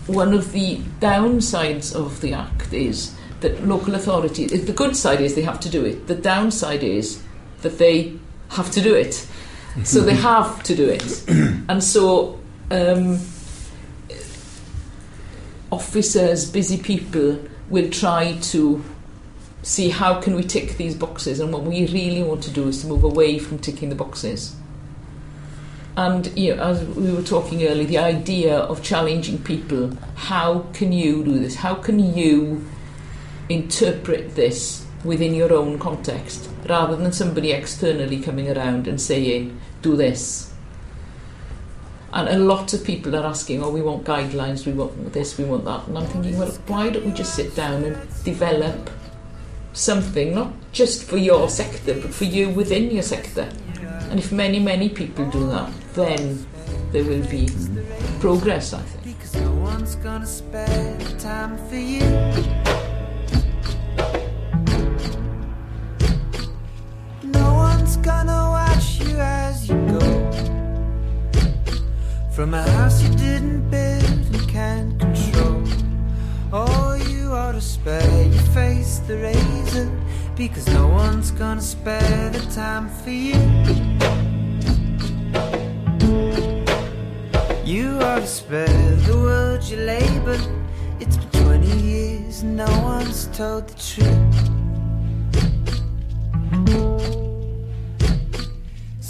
one 0.07 0.33
of 0.33 0.51
the 0.51 0.77
downsides 0.99 1.95
of 1.95 2.19
the 2.21 2.33
Act 2.33 2.73
is 2.73 3.15
that 3.41 3.67
local 3.67 3.95
authorities, 3.95 4.65
the 4.65 4.73
good 4.73 4.95
side 4.95 5.21
is 5.21 5.35
they 5.35 5.41
have 5.41 5.59
to 5.59 5.69
do 5.69 5.83
it, 5.85 6.07
the 6.07 6.15
downside 6.15 6.83
is 6.83 7.21
that 7.61 7.77
they 7.77 8.13
have 8.49 8.71
to 8.71 8.81
do 8.81 8.93
it. 8.95 9.27
So 9.83 10.01
they 10.01 10.15
have 10.31 10.63
to 10.63 10.75
do 10.75 10.87
it. 10.87 11.25
And 11.69 11.83
so 11.83 12.39
um, 12.69 13.19
officers, 15.71 16.49
busy 16.51 16.77
people 16.77 17.39
will 17.69 17.89
try 17.89 18.37
to 18.41 18.83
see 19.63 19.89
how 19.89 20.19
can 20.19 20.35
we 20.35 20.43
tick 20.43 20.77
these 20.77 20.95
boxes 20.95 21.39
and 21.39 21.53
what 21.53 21.63
we 21.63 21.85
really 21.87 22.23
want 22.23 22.43
to 22.43 22.51
do 22.51 22.67
is 22.67 22.81
to 22.81 22.87
move 22.87 23.03
away 23.03 23.37
from 23.39 23.59
ticking 23.59 23.89
the 23.89 23.95
boxes. 23.95 24.55
And 25.95 26.35
you 26.37 26.55
know, 26.55 26.63
as 26.63 26.83
we 26.83 27.11
were 27.13 27.21
talking 27.21 27.63
earlier, 27.63 27.85
the 27.85 27.97
idea 27.97 28.57
of 28.57 28.81
challenging 28.81 29.37
people, 29.43 29.95
how 30.15 30.65
can 30.73 30.91
you 30.91 31.23
do 31.23 31.37
this? 31.39 31.55
How 31.55 31.75
can 31.75 31.99
you 32.15 32.65
interpret 33.51 34.35
this 34.35 34.85
within 35.03 35.33
your 35.33 35.51
own 35.53 35.79
context 35.79 36.49
rather 36.69 36.95
than 36.95 37.11
somebody 37.11 37.51
externally 37.51 38.19
coming 38.19 38.55
around 38.55 38.87
and 38.87 39.01
saying, 39.01 39.59
do 39.81 39.95
this? 39.95 40.53
And 42.13 42.27
a 42.27 42.37
lot 42.37 42.73
of 42.73 42.83
people 42.83 43.15
are 43.15 43.25
asking, 43.25 43.63
oh, 43.63 43.71
we 43.71 43.81
want 43.81 44.03
guidelines, 44.03 44.65
we 44.65 44.73
want 44.73 45.13
this, 45.13 45.37
we 45.37 45.45
want 45.45 45.63
that. 45.65 45.87
And 45.87 45.97
I'm 45.97 46.05
thinking, 46.07 46.37
well, 46.37 46.51
why 46.67 46.89
don't 46.89 47.05
we 47.05 47.11
just 47.13 47.35
sit 47.35 47.55
down 47.55 47.83
and 47.83 48.23
develop 48.23 48.89
something, 49.73 50.35
not 50.35 50.51
just 50.73 51.03
for 51.03 51.15
your 51.17 51.47
sector, 51.49 51.93
but 51.93 52.13
for 52.13 52.25
you 52.25 52.49
within 52.49 52.91
your 52.91 53.03
sector? 53.03 53.49
And 54.09 54.19
if 54.19 54.33
many, 54.33 54.59
many 54.59 54.89
people 54.89 55.25
do 55.29 55.47
that, 55.47 55.71
then 55.93 56.45
there 56.91 57.05
will 57.05 57.25
be 57.29 57.47
progress, 58.19 58.73
I 58.73 58.81
think. 58.81 59.17
Gonna 68.01 68.33
you. 68.33 68.51
Watch 68.51 68.99
you 69.01 69.17
as 69.17 69.69
you 69.69 69.75
go 69.87 70.31
from 72.31 72.53
a 72.53 72.61
house 72.71 73.03
you 73.03 73.09
didn't 73.09 73.69
build 73.69 74.03
and 74.03 74.49
can't 74.49 74.99
control. 74.99 75.63
Oh, 76.53 76.93
you 76.93 77.31
ought 77.33 77.51
to 77.53 77.61
spare 77.61 78.23
your 78.23 78.41
face 78.53 78.99
the 78.99 79.17
razor 79.17 79.91
because 80.35 80.67
no 80.67 80.87
one's 80.87 81.31
gonna 81.31 81.61
spare 81.61 82.29
the 82.29 82.39
time 82.51 82.89
for 82.89 83.11
you. 83.11 83.35
You 87.65 87.99
ought 88.01 88.21
to 88.21 88.27
spare 88.27 88.95
the 89.07 89.17
world 89.17 89.63
your 89.69 89.85
labor. 89.85 90.39
It's 90.99 91.17
been 91.17 91.43
20 91.43 91.67
years 91.79 92.41
and 92.41 92.57
no 92.57 92.81
one's 92.81 93.27
told 93.27 93.67
the 93.67 93.75
truth. 93.75 94.60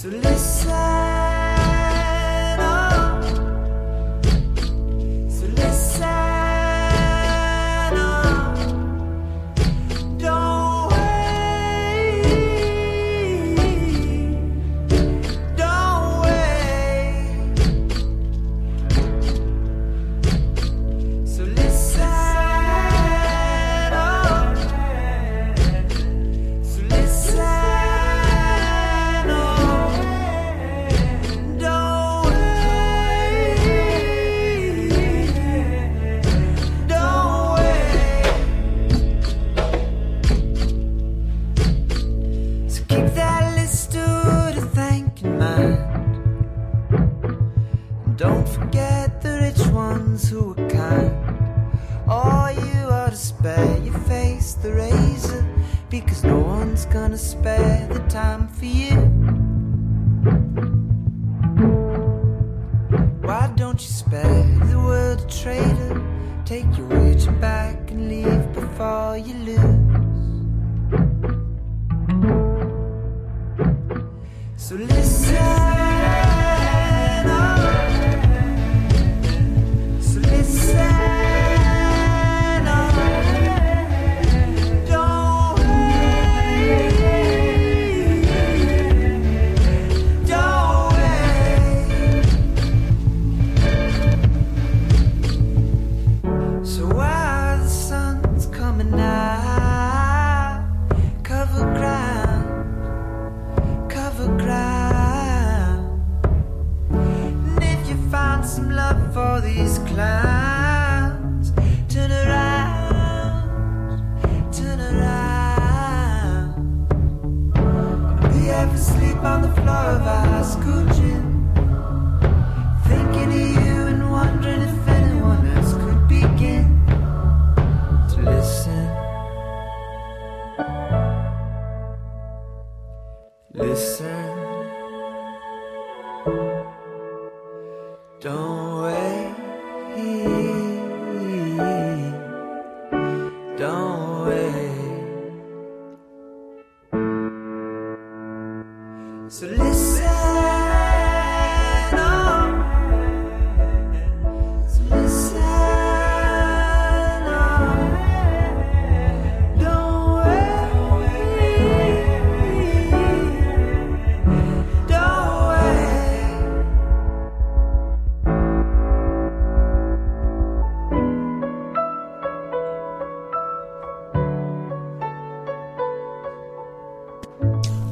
So 0.01 0.09
listen 0.09 0.60